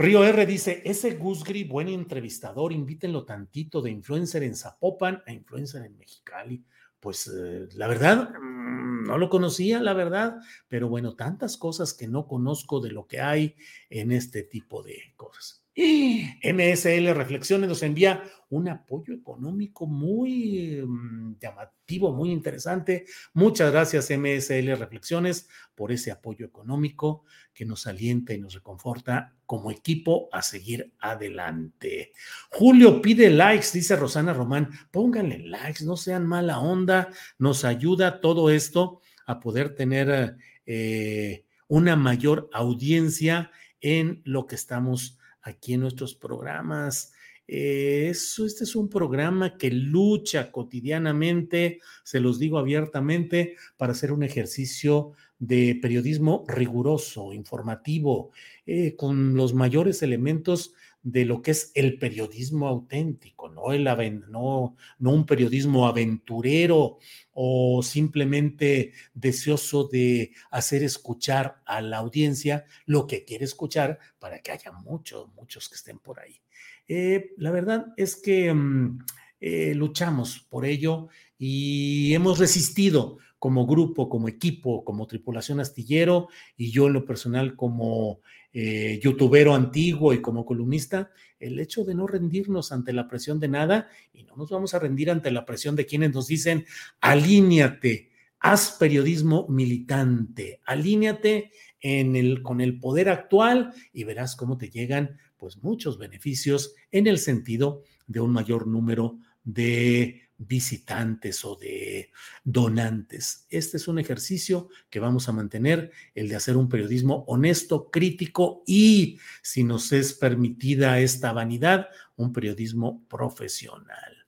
Río 0.00 0.24
R 0.24 0.46
dice, 0.46 0.80
ese 0.86 1.16
Gusgri, 1.16 1.64
buen 1.64 1.86
entrevistador, 1.88 2.72
invítenlo 2.72 3.26
tantito 3.26 3.82
de 3.82 3.90
influencer 3.90 4.42
en 4.42 4.56
Zapopan 4.56 5.22
a 5.26 5.32
influencer 5.34 5.84
en 5.84 5.98
Mexicali. 5.98 6.64
Pues 6.98 7.30
la 7.74 7.86
verdad, 7.86 8.30
mm, 8.30 9.04
no 9.04 9.18
lo 9.18 9.28
conocía, 9.28 9.78
la 9.78 9.92
verdad, 9.92 10.38
pero 10.68 10.88
bueno, 10.88 11.16
tantas 11.16 11.58
cosas 11.58 11.92
que 11.92 12.08
no 12.08 12.26
conozco 12.26 12.80
de 12.80 12.92
lo 12.92 13.06
que 13.06 13.20
hay 13.20 13.56
en 13.90 14.12
este 14.12 14.42
tipo 14.42 14.82
de 14.82 15.12
cosas. 15.16 15.59
MSL 15.76 17.14
Reflexiones 17.14 17.68
nos 17.68 17.82
envía 17.82 18.24
un 18.48 18.68
apoyo 18.68 19.14
económico 19.14 19.86
muy 19.86 20.82
mm, 20.84 21.38
llamativo, 21.38 22.12
muy 22.12 22.32
interesante. 22.32 23.04
Muchas 23.34 23.70
gracias 23.70 24.10
MSL 24.10 24.76
Reflexiones 24.76 25.48
por 25.74 25.92
ese 25.92 26.10
apoyo 26.10 26.44
económico 26.44 27.24
que 27.54 27.64
nos 27.64 27.86
alienta 27.86 28.34
y 28.34 28.40
nos 28.40 28.54
reconforta 28.54 29.36
como 29.46 29.70
equipo 29.70 30.28
a 30.32 30.42
seguir 30.42 30.92
adelante. 30.98 32.12
Julio 32.50 33.00
pide 33.00 33.30
likes, 33.30 33.68
dice 33.72 33.94
Rosana 33.94 34.32
Román. 34.32 34.70
Pónganle 34.90 35.38
likes, 35.38 35.84
no 35.84 35.96
sean 35.96 36.26
mala 36.26 36.58
onda. 36.58 37.10
Nos 37.38 37.64
ayuda 37.64 38.20
todo 38.20 38.50
esto 38.50 39.00
a 39.24 39.38
poder 39.38 39.76
tener 39.76 40.36
eh, 40.66 41.44
una 41.68 41.94
mayor 41.94 42.50
audiencia 42.52 43.52
en 43.80 44.20
lo 44.24 44.48
que 44.48 44.56
estamos 44.56 45.19
aquí 45.42 45.74
en 45.74 45.80
nuestros 45.80 46.14
programas. 46.14 47.12
Eso, 47.46 48.46
este 48.46 48.64
es 48.64 48.76
un 48.76 48.88
programa 48.88 49.58
que 49.58 49.70
lucha 49.70 50.52
cotidianamente, 50.52 51.80
se 52.04 52.20
los 52.20 52.38
digo 52.38 52.58
abiertamente, 52.58 53.56
para 53.76 53.92
hacer 53.92 54.12
un 54.12 54.22
ejercicio 54.22 55.12
de 55.40 55.76
periodismo 55.82 56.44
riguroso, 56.46 57.32
informativo, 57.32 58.30
eh, 58.66 58.94
con 58.94 59.34
los 59.34 59.52
mayores 59.54 60.02
elementos 60.02 60.74
de 61.02 61.24
lo 61.24 61.40
que 61.40 61.52
es 61.52 61.72
el 61.74 61.98
periodismo 61.98 62.68
auténtico, 62.68 63.48
no, 63.48 63.72
el, 63.72 63.84
no, 64.30 64.76
no 64.98 65.10
un 65.10 65.24
periodismo 65.24 65.86
aventurero 65.86 66.98
o 67.32 67.82
simplemente 67.82 68.92
deseoso 69.14 69.88
de 69.88 70.32
hacer 70.50 70.82
escuchar 70.82 71.62
a 71.64 71.80
la 71.80 71.98
audiencia 71.98 72.66
lo 72.84 73.06
que 73.06 73.24
quiere 73.24 73.44
escuchar 73.44 73.98
para 74.18 74.40
que 74.40 74.52
haya 74.52 74.72
muchos, 74.72 75.32
muchos 75.34 75.68
que 75.68 75.76
estén 75.76 75.98
por 75.98 76.20
ahí. 76.20 76.40
Eh, 76.86 77.30
la 77.38 77.50
verdad 77.50 77.86
es 77.96 78.16
que 78.16 78.52
mm, 78.52 78.98
eh, 79.40 79.74
luchamos 79.74 80.40
por 80.50 80.66
ello 80.66 81.08
y 81.38 82.12
hemos 82.12 82.38
resistido 82.38 83.18
como 83.38 83.66
grupo, 83.66 84.10
como 84.10 84.28
equipo, 84.28 84.84
como 84.84 85.06
tripulación 85.06 85.60
astillero 85.60 86.28
y 86.58 86.70
yo 86.72 86.88
en 86.88 86.92
lo 86.92 87.06
personal 87.06 87.56
como 87.56 88.20
eh, 88.52 88.98
youtubero 89.02 89.54
antiguo 89.54 90.12
y 90.12 90.20
como 90.20 90.44
columnista, 90.44 91.10
el 91.38 91.58
hecho 91.60 91.84
de 91.84 91.94
no 91.94 92.06
rendirnos 92.06 92.72
ante 92.72 92.92
la 92.92 93.08
presión 93.08 93.38
de 93.38 93.48
nada 93.48 93.88
y 94.12 94.24
no 94.24 94.36
nos 94.36 94.50
vamos 94.50 94.74
a 94.74 94.78
rendir 94.78 95.10
ante 95.10 95.30
la 95.30 95.44
presión 95.44 95.76
de 95.76 95.86
quienes 95.86 96.12
nos 96.12 96.26
dicen, 96.26 96.66
alíñate, 97.00 98.10
haz 98.40 98.76
periodismo 98.78 99.46
militante, 99.48 100.60
alíñate 100.64 101.52
en 101.80 102.16
el, 102.16 102.42
con 102.42 102.60
el 102.60 102.78
poder 102.78 103.08
actual 103.08 103.72
y 103.92 104.04
verás 104.04 104.36
cómo 104.36 104.58
te 104.58 104.68
llegan 104.68 105.18
pues 105.36 105.62
muchos 105.62 105.98
beneficios 105.98 106.74
en 106.90 107.06
el 107.06 107.18
sentido 107.18 107.82
de 108.06 108.20
un 108.20 108.32
mayor 108.32 108.66
número 108.66 109.18
de 109.44 110.22
visitantes 110.40 111.44
o 111.44 111.54
de 111.54 112.10
donantes. 112.44 113.46
Este 113.50 113.76
es 113.76 113.88
un 113.88 113.98
ejercicio 113.98 114.68
que 114.88 114.98
vamos 114.98 115.28
a 115.28 115.32
mantener, 115.32 115.92
el 116.14 116.28
de 116.28 116.36
hacer 116.36 116.56
un 116.56 116.68
periodismo 116.68 117.24
honesto, 117.26 117.90
crítico 117.90 118.62
y, 118.66 119.18
si 119.42 119.64
nos 119.64 119.92
es 119.92 120.14
permitida 120.14 120.98
esta 120.98 121.32
vanidad, 121.32 121.88
un 122.16 122.32
periodismo 122.32 123.04
profesional. 123.06 124.24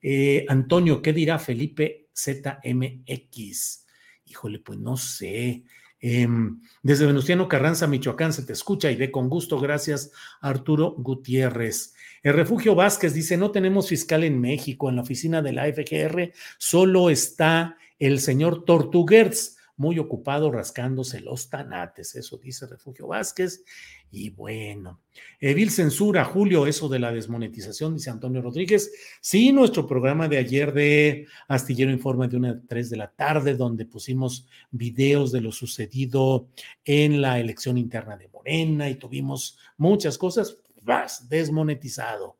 Eh, 0.00 0.46
Antonio, 0.48 1.02
¿qué 1.02 1.12
dirá 1.12 1.38
Felipe 1.38 2.08
ZMX? 2.14 3.86
Híjole, 4.24 4.60
pues 4.60 4.78
no 4.78 4.96
sé. 4.96 5.64
Em, 6.00 6.62
desde 6.82 7.04
Venustiano 7.04 7.46
Carranza, 7.48 7.86
Michoacán, 7.86 8.32
se 8.32 8.44
te 8.44 8.54
escucha 8.54 8.90
y 8.90 8.96
ve 8.96 9.10
con 9.10 9.28
gusto. 9.28 9.60
Gracias, 9.60 10.10
Arturo 10.40 10.94
Gutiérrez. 10.96 11.94
El 12.22 12.34
Refugio 12.34 12.74
Vázquez 12.74 13.14
dice, 13.14 13.36
no 13.38 13.50
tenemos 13.50 13.88
fiscal 13.88 14.24
en 14.24 14.40
México, 14.40 14.90
en 14.90 14.96
la 14.96 15.02
oficina 15.02 15.40
de 15.40 15.52
la 15.52 15.64
FGR 15.72 16.32
solo 16.58 17.08
está 17.08 17.78
el 17.98 18.20
señor 18.20 18.64
Tortuguerz, 18.66 19.56
muy 19.76 19.98
ocupado 19.98 20.52
rascándose 20.52 21.20
los 21.20 21.48
tanates, 21.48 22.14
eso 22.14 22.36
dice 22.36 22.66
Refugio 22.66 23.06
Vázquez. 23.06 23.64
Y 24.12 24.28
bueno, 24.28 25.00
Evil 25.40 25.70
Censura, 25.70 26.24
Julio, 26.24 26.66
eso 26.66 26.90
de 26.90 26.98
la 26.98 27.12
desmonetización, 27.12 27.94
dice 27.94 28.10
Antonio 28.10 28.42
Rodríguez. 28.42 28.92
Sí, 29.22 29.52
nuestro 29.52 29.86
programa 29.86 30.28
de 30.28 30.36
ayer 30.36 30.74
de 30.74 31.26
Astillero 31.48 31.90
Informa 31.90 32.28
de 32.28 32.36
una 32.36 32.50
a 32.50 32.60
tres 32.68 32.90
de 32.90 32.98
la 32.98 33.10
tarde, 33.10 33.54
donde 33.54 33.86
pusimos 33.86 34.46
videos 34.70 35.32
de 35.32 35.40
lo 35.40 35.52
sucedido 35.52 36.48
en 36.84 37.22
la 37.22 37.40
elección 37.40 37.78
interna 37.78 38.18
de 38.18 38.28
Morena 38.28 38.90
y 38.90 38.96
tuvimos 38.96 39.56
muchas 39.78 40.18
cosas, 40.18 40.58
vas, 40.82 41.28
desmonetizado. 41.28 42.38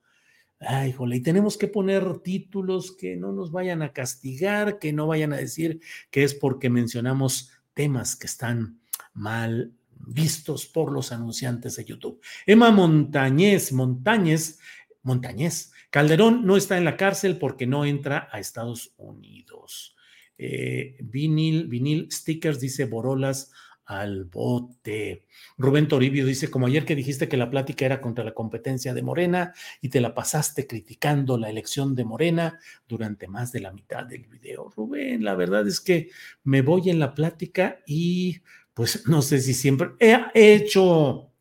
Ay, 0.58 0.92
jole, 0.92 1.16
y 1.16 1.22
tenemos 1.22 1.56
que 1.56 1.68
poner 1.68 2.18
títulos 2.18 2.92
que 2.92 3.16
no 3.16 3.32
nos 3.32 3.50
vayan 3.50 3.80
a 3.80 3.92
castigar, 3.94 4.78
que 4.78 4.92
no 4.92 5.06
vayan 5.06 5.32
a 5.32 5.38
decir 5.38 5.80
que 6.10 6.22
es 6.22 6.34
porque 6.34 6.68
mencionamos 6.68 7.50
temas 7.72 8.14
que 8.14 8.26
están 8.26 8.80
mal 9.14 9.72
vistos 10.06 10.66
por 10.66 10.92
los 10.92 11.12
anunciantes 11.12 11.76
de 11.76 11.84
YouTube. 11.84 12.20
Emma 12.44 12.70
Montañez, 12.70 13.72
Montañez, 13.72 14.58
Montañez, 15.02 15.72
Calderón 15.90 16.44
no 16.44 16.56
está 16.56 16.76
en 16.76 16.84
la 16.84 16.96
cárcel 16.96 17.38
porque 17.38 17.66
no 17.66 17.84
entra 17.84 18.28
a 18.30 18.38
Estados 18.38 18.94
Unidos. 18.98 19.96
Eh, 20.36 20.96
vinil, 21.00 21.68
vinil 21.68 22.10
stickers, 22.10 22.60
dice 22.60 22.84
Borolas 22.84 23.50
al 23.90 24.24
bote. 24.24 25.26
Rubén 25.58 25.88
Toribio 25.88 26.24
dice, 26.24 26.48
como 26.48 26.68
ayer 26.68 26.84
que 26.84 26.94
dijiste 26.94 27.28
que 27.28 27.36
la 27.36 27.50
plática 27.50 27.84
era 27.84 28.00
contra 28.00 28.22
la 28.22 28.34
competencia 28.34 28.94
de 28.94 29.02
Morena 29.02 29.52
y 29.80 29.88
te 29.88 30.00
la 30.00 30.14
pasaste 30.14 30.68
criticando 30.68 31.36
la 31.36 31.50
elección 31.50 31.96
de 31.96 32.04
Morena 32.04 32.60
durante 32.86 33.26
más 33.26 33.50
de 33.50 33.58
la 33.58 33.72
mitad 33.72 34.06
del 34.06 34.26
video. 34.26 34.70
Rubén, 34.76 35.24
la 35.24 35.34
verdad 35.34 35.66
es 35.66 35.80
que 35.80 36.08
me 36.44 36.62
voy 36.62 36.88
en 36.88 37.00
la 37.00 37.14
plática 37.14 37.80
y 37.84 38.42
pues 38.74 39.08
no 39.08 39.22
sé 39.22 39.40
si 39.40 39.54
siempre 39.54 39.88
he 39.98 40.20
hecho 40.34 41.32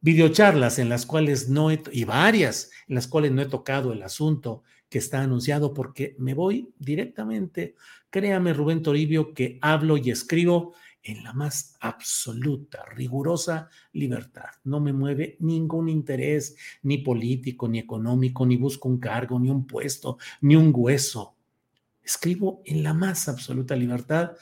videocharlas 0.00 0.78
en 0.78 0.88
las 0.88 1.04
cuales 1.04 1.50
no 1.50 1.70
he, 1.70 1.82
y 1.92 2.04
varias 2.04 2.70
en 2.88 2.94
las 2.94 3.06
cuales 3.06 3.30
no 3.32 3.42
he 3.42 3.46
tocado 3.46 3.92
el 3.92 4.02
asunto 4.02 4.62
que 4.88 4.96
está 4.96 5.20
anunciado 5.20 5.74
porque 5.74 6.16
me 6.18 6.32
voy 6.32 6.72
directamente, 6.78 7.74
créame 8.08 8.54
Rubén 8.54 8.82
Toribio, 8.82 9.34
que 9.34 9.58
hablo 9.60 9.98
y 9.98 10.10
escribo 10.10 10.74
en 11.04 11.22
la 11.22 11.34
más 11.34 11.76
absoluta, 11.80 12.84
rigurosa 12.96 13.68
libertad. 13.92 14.48
No 14.64 14.80
me 14.80 14.92
mueve 14.92 15.36
ningún 15.40 15.88
interés, 15.88 16.56
ni 16.82 16.98
político, 16.98 17.68
ni 17.68 17.78
económico, 17.78 18.46
ni 18.46 18.56
busco 18.56 18.88
un 18.88 18.98
cargo, 18.98 19.38
ni 19.38 19.50
un 19.50 19.66
puesto, 19.66 20.18
ni 20.40 20.56
un 20.56 20.72
hueso. 20.74 21.36
Escribo 22.02 22.62
en 22.64 22.82
la 22.82 22.94
más 22.94 23.28
absoluta 23.28 23.76
libertad 23.76 24.32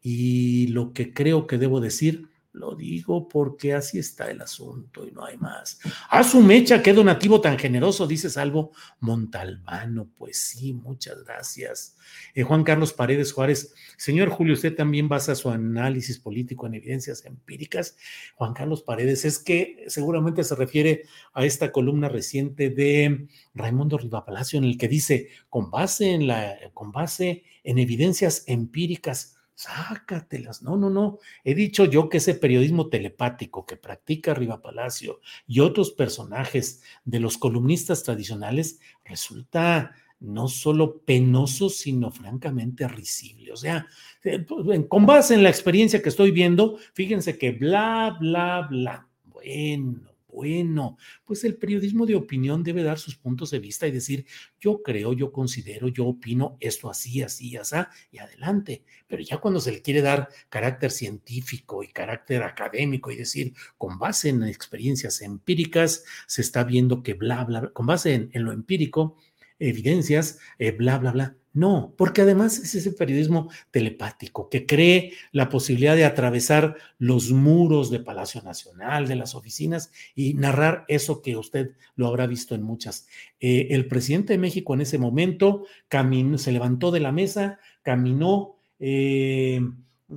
y 0.00 0.68
lo 0.68 0.92
que 0.92 1.12
creo 1.12 1.46
que 1.46 1.58
debo 1.58 1.80
decir, 1.80 2.28
Lo 2.52 2.74
digo 2.74 3.28
porque 3.28 3.72
así 3.72 3.98
está 3.98 4.30
el 4.30 4.42
asunto 4.42 5.06
y 5.06 5.10
no 5.10 5.24
hay 5.24 5.38
más. 5.38 5.80
A 6.10 6.22
su 6.22 6.42
mecha, 6.42 6.82
qué 6.82 6.92
donativo 6.92 7.40
tan 7.40 7.58
generoso, 7.58 8.06
dice 8.06 8.28
Salvo 8.28 8.72
Montalbano. 9.00 10.10
Pues 10.18 10.36
sí, 10.36 10.74
muchas 10.74 11.24
gracias. 11.24 11.96
Eh, 12.34 12.42
Juan 12.42 12.62
Carlos 12.62 12.92
Paredes 12.92 13.32
Juárez, 13.32 13.72
señor 13.96 14.28
Julio, 14.28 14.52
usted 14.52 14.74
también 14.74 15.08
basa 15.08 15.34
su 15.34 15.48
análisis 15.48 16.18
político 16.18 16.66
en 16.66 16.74
evidencias 16.74 17.24
empíricas. 17.24 17.96
Juan 18.34 18.52
Carlos 18.52 18.82
Paredes, 18.82 19.24
es 19.24 19.38
que 19.38 19.84
seguramente 19.88 20.44
se 20.44 20.54
refiere 20.54 21.04
a 21.32 21.46
esta 21.46 21.72
columna 21.72 22.10
reciente 22.10 22.68
de 22.68 23.28
Raimundo 23.54 23.96
Rivapalacio 23.96 24.58
en 24.58 24.64
el 24.64 24.76
que 24.76 24.88
dice, 24.88 25.30
con 25.48 25.70
base 25.70 26.12
en 26.12 26.26
la, 26.26 26.54
con 26.74 26.92
base 26.92 27.44
en 27.64 27.78
evidencias 27.78 28.44
empíricas 28.46 29.38
sácatelas. 29.54 30.62
No, 30.62 30.76
no, 30.76 30.90
no. 30.90 31.18
He 31.44 31.54
dicho 31.54 31.84
yo 31.84 32.08
que 32.08 32.18
ese 32.18 32.34
periodismo 32.34 32.88
telepático 32.88 33.66
que 33.66 33.76
practica 33.76 34.34
Riva 34.34 34.62
Palacio 34.62 35.20
y 35.46 35.60
otros 35.60 35.92
personajes 35.92 36.82
de 37.04 37.20
los 37.20 37.38
columnistas 37.38 38.02
tradicionales 38.02 38.80
resulta 39.04 39.94
no 40.20 40.48
solo 40.48 41.00
penoso, 41.00 41.68
sino 41.68 42.10
francamente 42.10 42.86
risible. 42.86 43.52
O 43.52 43.56
sea, 43.56 43.86
eh, 44.22 44.38
pues, 44.38 44.80
con 44.88 45.04
base 45.04 45.34
en 45.34 45.42
la 45.42 45.50
experiencia 45.50 46.00
que 46.00 46.08
estoy 46.08 46.30
viendo, 46.30 46.78
fíjense 46.94 47.36
que 47.36 47.50
bla, 47.50 48.16
bla, 48.20 48.66
bla. 48.70 49.08
Bueno, 49.24 50.11
bueno, 50.32 50.96
pues 51.24 51.44
el 51.44 51.56
periodismo 51.56 52.06
de 52.06 52.16
opinión 52.16 52.62
debe 52.62 52.82
dar 52.82 52.98
sus 52.98 53.16
puntos 53.16 53.50
de 53.50 53.58
vista 53.58 53.86
y 53.86 53.90
decir, 53.90 54.26
yo 54.58 54.82
creo, 54.82 55.12
yo 55.12 55.30
considero, 55.30 55.88
yo 55.88 56.06
opino 56.06 56.56
esto 56.58 56.88
así, 56.88 57.22
así, 57.22 57.56
así, 57.56 57.76
y 58.10 58.18
adelante. 58.18 58.84
Pero 59.06 59.22
ya 59.22 59.38
cuando 59.38 59.60
se 59.60 59.72
le 59.72 59.82
quiere 59.82 60.00
dar 60.00 60.28
carácter 60.48 60.90
científico 60.90 61.82
y 61.82 61.88
carácter 61.88 62.42
académico 62.42 63.10
y 63.10 63.16
decir, 63.16 63.52
con 63.76 63.98
base 63.98 64.30
en 64.30 64.42
experiencias 64.44 65.20
empíricas, 65.20 66.04
se 66.26 66.40
está 66.40 66.64
viendo 66.64 67.02
que 67.02 67.14
bla, 67.14 67.44
bla, 67.44 67.60
bla 67.60 67.70
con 67.70 67.86
base 67.86 68.14
en, 68.14 68.30
en 68.32 68.44
lo 68.44 68.52
empírico, 68.52 69.16
evidencias, 69.68 70.38
eh, 70.58 70.72
bla, 70.72 70.98
bla, 70.98 71.12
bla. 71.12 71.36
No, 71.54 71.94
porque 71.98 72.22
además 72.22 72.58
es 72.58 72.74
ese 72.74 72.92
periodismo 72.92 73.50
telepático 73.70 74.48
que 74.48 74.64
cree 74.64 75.12
la 75.32 75.50
posibilidad 75.50 75.94
de 75.94 76.06
atravesar 76.06 76.76
los 76.98 77.30
muros 77.30 77.90
de 77.90 78.00
Palacio 78.00 78.40
Nacional, 78.40 79.06
de 79.06 79.16
las 79.16 79.34
oficinas 79.34 79.92
y 80.14 80.32
narrar 80.32 80.86
eso 80.88 81.20
que 81.20 81.36
usted 81.36 81.72
lo 81.94 82.06
habrá 82.06 82.26
visto 82.26 82.54
en 82.54 82.62
muchas. 82.62 83.06
Eh, 83.38 83.68
el 83.70 83.86
presidente 83.86 84.32
de 84.32 84.38
México 84.38 84.72
en 84.72 84.80
ese 84.80 84.96
momento 84.96 85.66
caminó, 85.88 86.38
se 86.38 86.52
levantó 86.52 86.90
de 86.90 87.00
la 87.00 87.12
mesa, 87.12 87.58
caminó, 87.82 88.56
eh, 88.80 89.60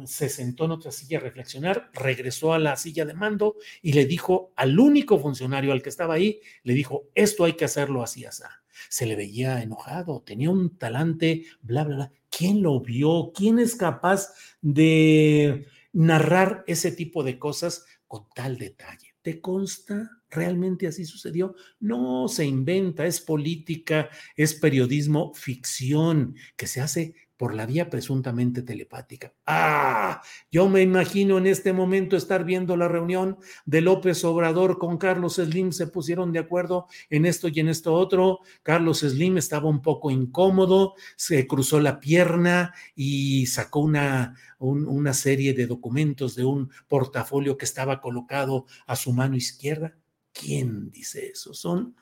se 0.06 0.30
sentó 0.30 0.66
en 0.66 0.72
otra 0.72 0.94
silla 0.94 1.18
a 1.18 1.22
reflexionar, 1.22 1.90
regresó 1.94 2.54
a 2.54 2.60
la 2.60 2.78
silla 2.78 3.04
de 3.04 3.14
mando 3.14 3.58
y 3.82 3.92
le 3.92 4.06
dijo 4.06 4.54
al 4.56 4.80
único 4.80 5.20
funcionario 5.20 5.74
al 5.74 5.82
que 5.82 5.90
estaba 5.90 6.14
ahí, 6.14 6.40
le 6.64 6.74
dijo, 6.74 7.10
esto 7.14 7.44
hay 7.44 7.54
que 7.54 7.66
hacerlo 7.66 8.02
así, 8.02 8.24
así 8.24 8.44
se 8.90 9.06
le 9.06 9.16
veía 9.16 9.62
enojado, 9.62 10.22
tenía 10.22 10.50
un 10.50 10.78
talante, 10.78 11.46
bla, 11.62 11.84
bla, 11.84 11.96
bla. 11.96 12.12
¿Quién 12.30 12.62
lo 12.62 12.82
vio? 12.82 13.32
¿Quién 13.34 13.60
es 13.60 13.76
capaz 13.76 14.34
de 14.62 15.68
narrar 15.94 16.64
ese 16.68 16.92
tipo 16.92 17.24
de 17.24 17.40
cosas 17.40 17.86
con 18.08 18.28
tal 18.36 18.58
detalle? 18.58 19.16
¿Te 19.22 19.42
consta? 19.42 20.12
¿Realmente 20.30 20.88
así 20.88 21.06
sucedió? 21.06 21.56
No 21.80 22.28
se 22.28 22.46
inventa, 22.46 23.06
es 23.06 23.22
política, 23.22 24.10
es 24.36 24.54
periodismo, 24.54 25.34
ficción 25.34 26.36
que 26.58 26.68
se 26.68 26.82
hace 26.82 27.16
por 27.38 27.54
la 27.54 27.66
vía 27.66 27.90
presuntamente 27.90 28.62
telepática. 28.62 29.34
Ah, 29.46 30.22
yo 30.52 30.70
me 30.70 30.82
imagino 30.82 31.38
en 31.38 31.48
este 31.48 31.74
momento 31.74 32.16
estar 32.16 32.46
viendo 32.46 32.78
la 32.78 32.88
reunión 32.88 33.38
de 33.66 33.82
López 33.82 34.24
Obrador 34.24 34.78
con 34.78 34.98
Carlos 34.98 35.36
Slim, 35.36 35.72
se 35.72 35.88
pusieron 35.88 36.32
de 36.32 36.40
acuerdo 36.40 36.88
en 37.10 37.26
esto 37.26 37.48
y 37.50 37.60
en 37.60 37.70
esto 37.70 37.94
otro. 37.94 38.40
Carlos 38.64 39.00
Slim 39.00 39.38
estaba 39.38 39.70
un 39.70 39.82
poco 39.82 40.12
incómodo, 40.12 40.96
se 41.18 41.46
cruzó 41.48 41.80
la 41.80 42.00
pierna 42.00 42.74
y 42.96 43.46
sacó 43.48 43.82
una, 43.82 44.36
una 44.60 45.14
serie 45.14 45.54
de 45.54 45.68
documentos 45.68 46.36
de 46.36 46.46
un 46.46 46.72
portafolio 46.88 47.58
que 47.58 47.66
estaba 47.66 48.00
colocado 48.00 48.66
a 48.88 48.96
su 48.96 49.12
mano 49.14 49.36
izquierda. 49.36 49.96
¿Quién 50.32 50.90
dice 50.90 51.28
eso? 51.28 51.54
Son... 51.54 51.96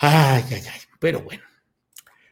Ay, 0.00 0.44
ay, 0.50 0.62
ay, 0.72 0.80
pero 1.00 1.22
bueno. 1.22 1.47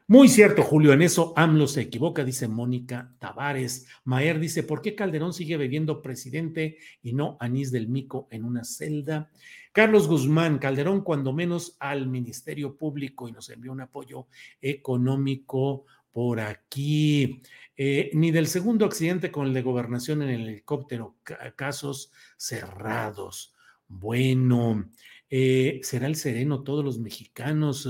Muy 0.08 0.28
cierto, 0.28 0.62
Julio, 0.62 0.92
en 0.92 1.02
eso 1.02 1.32
AMLO 1.34 1.66
se 1.66 1.80
equivoca, 1.80 2.22
dice 2.22 2.46
Mónica 2.46 3.12
Tavares. 3.18 3.88
Maer 4.04 4.38
dice, 4.38 4.62
¿por 4.62 4.80
qué 4.80 4.94
Calderón 4.94 5.32
sigue 5.32 5.56
bebiendo 5.56 6.00
presidente 6.00 6.78
y 7.02 7.12
no 7.12 7.36
Anís 7.40 7.72
del 7.72 7.88
Mico 7.88 8.28
en 8.30 8.44
una 8.44 8.62
celda? 8.62 9.32
Carlos 9.72 10.06
Guzmán, 10.06 10.58
Calderón 10.58 11.00
cuando 11.00 11.32
menos 11.32 11.76
al 11.80 12.06
Ministerio 12.06 12.76
Público 12.76 13.28
y 13.28 13.32
nos 13.32 13.50
envió 13.50 13.72
un 13.72 13.80
apoyo 13.80 14.28
económico 14.60 15.86
por 16.12 16.38
aquí. 16.38 17.42
Eh, 17.76 18.10
ni 18.14 18.30
del 18.30 18.46
segundo 18.46 18.86
accidente 18.86 19.32
con 19.32 19.48
el 19.48 19.54
de 19.54 19.62
gobernación 19.62 20.22
en 20.22 20.28
el 20.28 20.48
helicóptero, 20.48 21.16
casos 21.56 22.12
cerrados. 22.36 23.56
Bueno, 23.88 24.88
eh, 25.28 25.80
será 25.82 26.06
el 26.06 26.14
sereno 26.14 26.62
todos 26.62 26.84
los 26.84 27.00
mexicanos. 27.00 27.88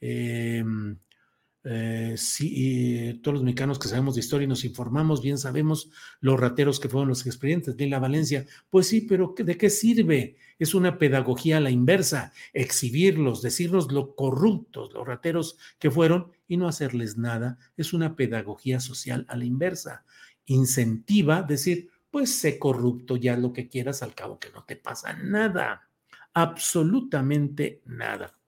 Eh, 0.00 0.64
eh, 1.64 2.14
sí, 2.16 3.20
todos 3.22 3.34
los 3.34 3.44
mexicanos 3.44 3.78
que 3.78 3.86
sabemos 3.86 4.14
de 4.14 4.20
historia 4.20 4.46
y 4.46 4.48
nos 4.48 4.64
informamos, 4.64 5.22
bien 5.22 5.38
sabemos 5.38 5.90
los 6.20 6.38
rateros 6.38 6.80
que 6.80 6.88
fueron 6.88 7.08
los 7.08 7.24
expedientes 7.26 7.76
la 7.78 8.00
Valencia. 8.00 8.46
Pues 8.70 8.88
sí, 8.88 9.02
pero 9.02 9.34
¿de 9.36 9.56
qué 9.56 9.70
sirve? 9.70 10.36
Es 10.58 10.74
una 10.74 10.98
pedagogía 10.98 11.58
a 11.58 11.60
la 11.60 11.70
inversa, 11.70 12.32
exhibirlos, 12.52 13.42
decirnos 13.42 13.92
lo 13.92 14.14
corruptos, 14.14 14.92
los 14.92 15.06
rateros 15.06 15.56
que 15.78 15.90
fueron 15.90 16.32
y 16.48 16.56
no 16.56 16.68
hacerles 16.68 17.16
nada. 17.16 17.58
Es 17.76 17.92
una 17.92 18.16
pedagogía 18.16 18.80
social 18.80 19.24
a 19.28 19.36
la 19.36 19.44
inversa. 19.44 20.04
Incentiva 20.46 21.42
decir, 21.42 21.90
pues 22.10 22.34
sé 22.34 22.58
corrupto, 22.58 23.16
ya 23.16 23.36
lo 23.36 23.52
que 23.52 23.68
quieras, 23.68 24.02
al 24.02 24.14
cabo 24.14 24.38
que 24.38 24.50
no 24.50 24.64
te 24.64 24.76
pasa 24.76 25.14
nada, 25.14 25.88
absolutamente 26.34 27.82
nada. 27.86 28.41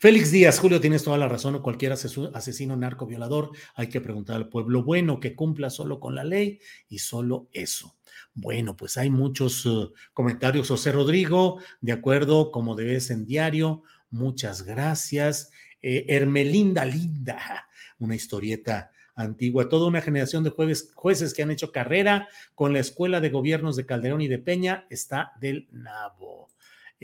Félix 0.00 0.30
Díaz, 0.30 0.58
Julio, 0.58 0.80
tienes 0.80 1.02
toda 1.02 1.18
la 1.18 1.28
razón, 1.28 1.60
cualquier 1.60 1.92
asesino, 1.92 2.76
narco, 2.76 3.06
violador, 3.06 3.50
hay 3.74 3.88
que 3.88 4.00
preguntar 4.00 4.36
al 4.36 4.48
pueblo 4.48 4.82
bueno 4.82 5.20
que 5.20 5.34
cumpla 5.34 5.70
solo 5.70 6.00
con 6.00 6.14
la 6.14 6.24
ley 6.24 6.60
y 6.88 6.98
solo 6.98 7.48
eso. 7.52 7.96
Bueno, 8.34 8.76
pues 8.76 8.96
hay 8.96 9.10
muchos 9.10 9.64
uh, 9.66 9.92
comentarios. 10.12 10.68
José 10.68 10.92
Rodrigo, 10.92 11.60
de 11.80 11.92
acuerdo, 11.92 12.50
como 12.50 12.74
debes 12.74 13.10
en 13.10 13.24
diario, 13.24 13.82
muchas 14.10 14.62
gracias. 14.62 15.50
Eh, 15.82 16.06
Hermelinda 16.08 16.84
Linda, 16.84 17.68
una 17.98 18.14
historieta 18.14 18.90
antigua, 19.14 19.68
toda 19.68 19.86
una 19.86 20.00
generación 20.00 20.42
de 20.42 20.50
jueces 20.50 21.34
que 21.34 21.42
han 21.42 21.50
hecho 21.50 21.70
carrera 21.70 22.28
con 22.54 22.72
la 22.72 22.80
Escuela 22.80 23.20
de 23.20 23.30
Gobiernos 23.30 23.76
de 23.76 23.86
Calderón 23.86 24.20
y 24.20 24.28
de 24.28 24.38
Peña, 24.38 24.86
está 24.90 25.32
del 25.40 25.68
nabo. 25.70 26.48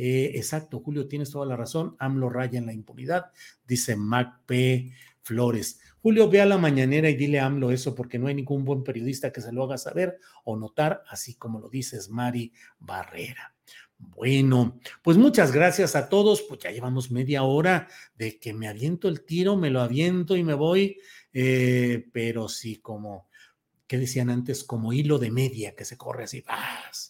Eh, 0.02 0.38
exacto, 0.38 0.80
Julio, 0.80 1.06
tienes 1.06 1.30
toda 1.30 1.44
la 1.44 1.56
razón. 1.56 1.94
AMLO 1.98 2.30
raya 2.30 2.58
en 2.58 2.64
la 2.64 2.72
impunidad, 2.72 3.32
dice 3.66 3.96
Mac 3.96 4.40
P. 4.46 4.94
Flores. 5.20 5.78
Julio, 6.00 6.30
ve 6.30 6.40
a 6.40 6.46
la 6.46 6.56
mañanera 6.56 7.10
y 7.10 7.16
dile 7.16 7.38
a 7.38 7.44
AMLO 7.44 7.70
eso 7.70 7.94
porque 7.94 8.18
no 8.18 8.26
hay 8.26 8.34
ningún 8.34 8.64
buen 8.64 8.82
periodista 8.82 9.30
que 9.30 9.42
se 9.42 9.52
lo 9.52 9.62
haga 9.62 9.76
saber 9.76 10.18
o 10.44 10.56
notar, 10.56 11.04
así 11.10 11.34
como 11.34 11.60
lo 11.60 11.68
dices 11.68 12.08
Mari 12.08 12.50
Barrera. 12.78 13.54
Bueno, 13.98 14.80
pues 15.02 15.18
muchas 15.18 15.52
gracias 15.52 15.94
a 15.94 16.08
todos. 16.08 16.40
Pues 16.48 16.60
ya 16.60 16.70
llevamos 16.70 17.10
media 17.10 17.42
hora 17.42 17.86
de 18.16 18.38
que 18.38 18.54
me 18.54 18.68
aviento 18.68 19.06
el 19.06 19.26
tiro, 19.26 19.54
me 19.58 19.68
lo 19.68 19.82
aviento 19.82 20.34
y 20.34 20.42
me 20.42 20.54
voy, 20.54 20.96
eh, 21.34 22.08
pero 22.10 22.48
sí 22.48 22.76
como, 22.76 23.28
¿qué 23.86 23.98
decían 23.98 24.30
antes? 24.30 24.64
Como 24.64 24.94
hilo 24.94 25.18
de 25.18 25.30
media 25.30 25.76
que 25.76 25.84
se 25.84 25.98
corre 25.98 26.24
así, 26.24 26.40
¡vas! 26.40 27.09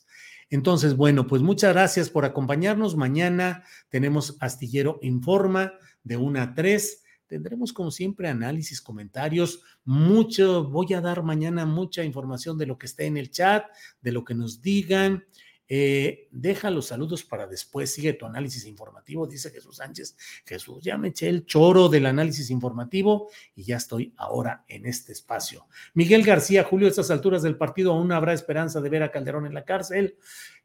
Entonces, 0.51 0.97
bueno, 0.97 1.29
pues 1.29 1.43
muchas 1.43 1.73
gracias 1.73 2.11
por 2.11 2.25
acompañarnos. 2.25 2.97
Mañana 2.97 3.63
tenemos 3.89 4.37
Astillero 4.41 4.99
Informa 5.01 5.73
de 6.03 6.17
1 6.17 6.41
a 6.43 6.55
3. 6.55 7.05
Tendremos, 7.29 7.73
como 7.73 7.93
siempre, 7.93 8.29
análisis, 8.29 8.81
comentarios. 8.81 9.63
Mucho, 9.85 10.65
voy 10.69 10.93
a 10.95 11.01
dar 11.01 11.23
mañana 11.23 11.65
mucha 11.67 12.03
información 12.03 12.59
de 12.59 12.67
lo 12.67 12.77
que 12.77 12.87
esté 12.87 13.07
en 13.07 13.17
el 13.17 13.31
chat, 13.31 13.65
de 14.01 14.11
lo 14.11 14.25
que 14.25 14.35
nos 14.35 14.61
digan. 14.61 15.25
Eh, 15.73 16.27
deja 16.33 16.69
los 16.69 16.87
saludos 16.87 17.23
para 17.23 17.47
después, 17.47 17.95
sigue 17.95 18.15
tu 18.15 18.27
análisis 18.27 18.67
informativo, 18.67 19.29
dice 19.29 19.51
Jesús 19.51 19.77
Sánchez. 19.77 20.17
Jesús, 20.45 20.83
ya 20.83 20.99
me 20.99 21.09
eché 21.09 21.29
el 21.29 21.47
choro 21.47 21.89
del 21.89 22.07
análisis 22.07 22.51
informativo 22.51 23.31
y 23.55 23.63
ya 23.63 23.77
estoy 23.77 24.13
ahora 24.17 24.65
en 24.67 24.85
este 24.85 25.13
espacio. 25.13 25.69
Miguel 25.95 26.25
García, 26.25 26.65
Julio, 26.65 26.89
a 26.89 26.91
estas 26.91 27.13
alturas 27.13 27.43
del 27.43 27.57
partido 27.57 27.93
aún 27.93 28.11
habrá 28.11 28.33
esperanza 28.33 28.81
de 28.81 28.89
ver 28.89 29.05
a 29.05 29.13
Calderón 29.13 29.47
en 29.47 29.55
la 29.55 29.65
cárcel. 29.65 30.17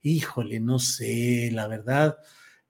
Híjole, 0.02 0.60
no 0.60 0.80
sé, 0.80 1.52
la 1.54 1.68
verdad, 1.68 2.18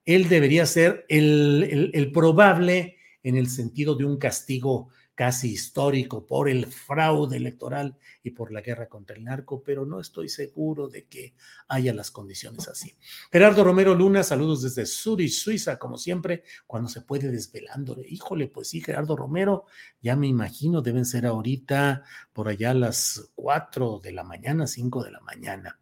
él 0.04 0.28
debería 0.28 0.66
ser 0.66 1.06
el, 1.08 1.90
el 1.94 2.12
probable 2.12 2.98
en 3.22 3.36
el 3.36 3.48
sentido 3.48 3.94
de 3.94 4.04
un 4.04 4.18
castigo 4.18 4.90
casi 5.16 5.50
histórico 5.50 6.26
por 6.26 6.48
el 6.48 6.66
fraude 6.66 7.38
electoral 7.38 7.96
y 8.22 8.30
por 8.30 8.52
la 8.52 8.60
guerra 8.60 8.86
contra 8.86 9.16
el 9.16 9.24
narco, 9.24 9.62
pero 9.64 9.86
no 9.86 9.98
estoy 9.98 10.28
seguro 10.28 10.88
de 10.88 11.06
que 11.06 11.34
haya 11.68 11.94
las 11.94 12.10
condiciones 12.10 12.68
así. 12.68 12.96
Gerardo 13.32 13.64
Romero 13.64 13.94
Luna, 13.94 14.22
saludos 14.22 14.62
desde 14.62 14.84
Zurich, 14.84 15.32
Suiza, 15.32 15.78
como 15.78 15.96
siempre, 15.96 16.44
cuando 16.66 16.90
se 16.90 17.00
puede 17.00 17.30
desvelando. 17.30 17.96
Híjole, 18.06 18.46
pues 18.46 18.68
sí, 18.68 18.82
Gerardo 18.82 19.16
Romero, 19.16 19.64
ya 20.02 20.16
me 20.16 20.26
imagino, 20.26 20.82
deben 20.82 21.06
ser 21.06 21.24
ahorita 21.24 22.04
por 22.34 22.48
allá 22.48 22.74
las 22.74 23.32
4 23.34 24.00
de 24.00 24.12
la 24.12 24.22
mañana, 24.22 24.66
5 24.66 25.02
de 25.02 25.10
la 25.10 25.20
mañana. 25.20 25.80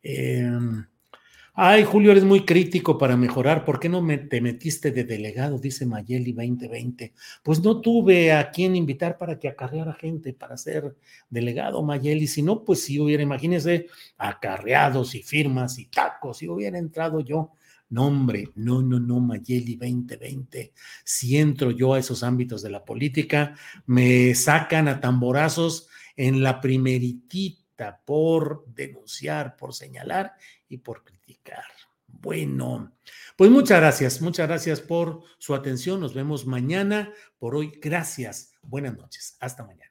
Eh, 0.00 0.48
Ay, 1.58 1.84
Julio, 1.84 2.10
eres 2.12 2.24
muy 2.24 2.44
crítico 2.44 2.98
para 2.98 3.16
mejorar. 3.16 3.64
¿Por 3.64 3.80
qué 3.80 3.88
no 3.88 4.02
me, 4.02 4.18
te 4.18 4.42
metiste 4.42 4.90
de 4.90 5.04
delegado? 5.04 5.58
Dice 5.58 5.86
Mayeli 5.86 6.32
2020. 6.34 7.14
Pues 7.42 7.62
no 7.62 7.80
tuve 7.80 8.30
a 8.34 8.50
quién 8.50 8.76
invitar 8.76 9.16
para 9.16 9.38
que 9.38 9.48
acarreara 9.48 9.94
gente 9.94 10.34
para 10.34 10.58
ser 10.58 10.94
delegado, 11.30 11.82
Mayeli. 11.82 12.26
Si 12.26 12.42
no, 12.42 12.62
pues 12.62 12.82
si 12.82 13.00
hubiera, 13.00 13.22
imagínese, 13.22 13.86
acarreados 14.18 15.14
y 15.14 15.22
firmas 15.22 15.78
y 15.78 15.86
tacos, 15.86 16.36
si 16.36 16.46
hubiera 16.46 16.76
entrado 16.76 17.20
yo. 17.20 17.52
No, 17.88 18.08
hombre, 18.08 18.50
no, 18.54 18.82
no, 18.82 19.00
no, 19.00 19.18
Mayeli 19.20 19.76
2020. 19.76 20.74
Si 21.04 21.38
entro 21.38 21.70
yo 21.70 21.94
a 21.94 21.98
esos 21.98 22.22
ámbitos 22.22 22.60
de 22.60 22.68
la 22.68 22.84
política, 22.84 23.54
me 23.86 24.34
sacan 24.34 24.88
a 24.88 25.00
tamborazos 25.00 25.88
en 26.16 26.42
la 26.42 26.60
primeritita 26.60 28.02
por 28.04 28.66
denunciar, 28.74 29.56
por 29.56 29.74
señalar 29.74 30.34
y 30.68 30.78
por 30.78 31.02
bueno, 32.08 32.92
pues 33.36 33.50
muchas 33.50 33.78
gracias, 33.78 34.22
muchas 34.22 34.48
gracias 34.48 34.80
por 34.80 35.22
su 35.38 35.54
atención. 35.54 36.00
Nos 36.00 36.14
vemos 36.14 36.46
mañana. 36.46 37.12
Por 37.38 37.54
hoy, 37.54 37.72
gracias. 37.80 38.52
Buenas 38.62 38.96
noches. 38.96 39.36
Hasta 39.40 39.64
mañana. 39.64 39.84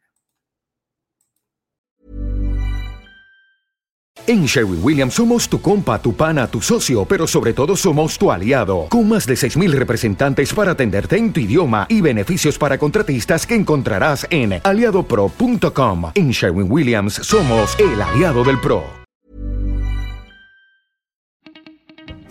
En 4.27 4.45
Sherwin 4.45 4.79
Williams 4.81 5.13
somos 5.13 5.47
tu 5.47 5.61
compa, 5.61 6.01
tu 6.01 6.15
pana, 6.15 6.47
tu 6.47 6.59
socio, 6.59 7.05
pero 7.05 7.27
sobre 7.27 7.53
todo 7.53 7.75
somos 7.75 8.17
tu 8.17 8.31
aliado, 8.31 8.87
con 8.89 9.07
más 9.07 9.27
de 9.27 9.35
6.000 9.35 9.71
representantes 9.73 10.51
para 10.51 10.71
atenderte 10.71 11.15
en 11.15 11.31
tu 11.31 11.41
idioma 11.41 11.85
y 11.89 12.01
beneficios 12.01 12.57
para 12.57 12.79
contratistas 12.79 13.45
que 13.45 13.53
encontrarás 13.53 14.25
en 14.31 14.61
aliadopro.com. 14.63 16.11
En 16.15 16.31
Sherwin 16.31 16.71
Williams 16.71 17.13
somos 17.13 17.77
el 17.77 18.01
aliado 18.01 18.43
del 18.43 18.59
PRO. 18.59 18.94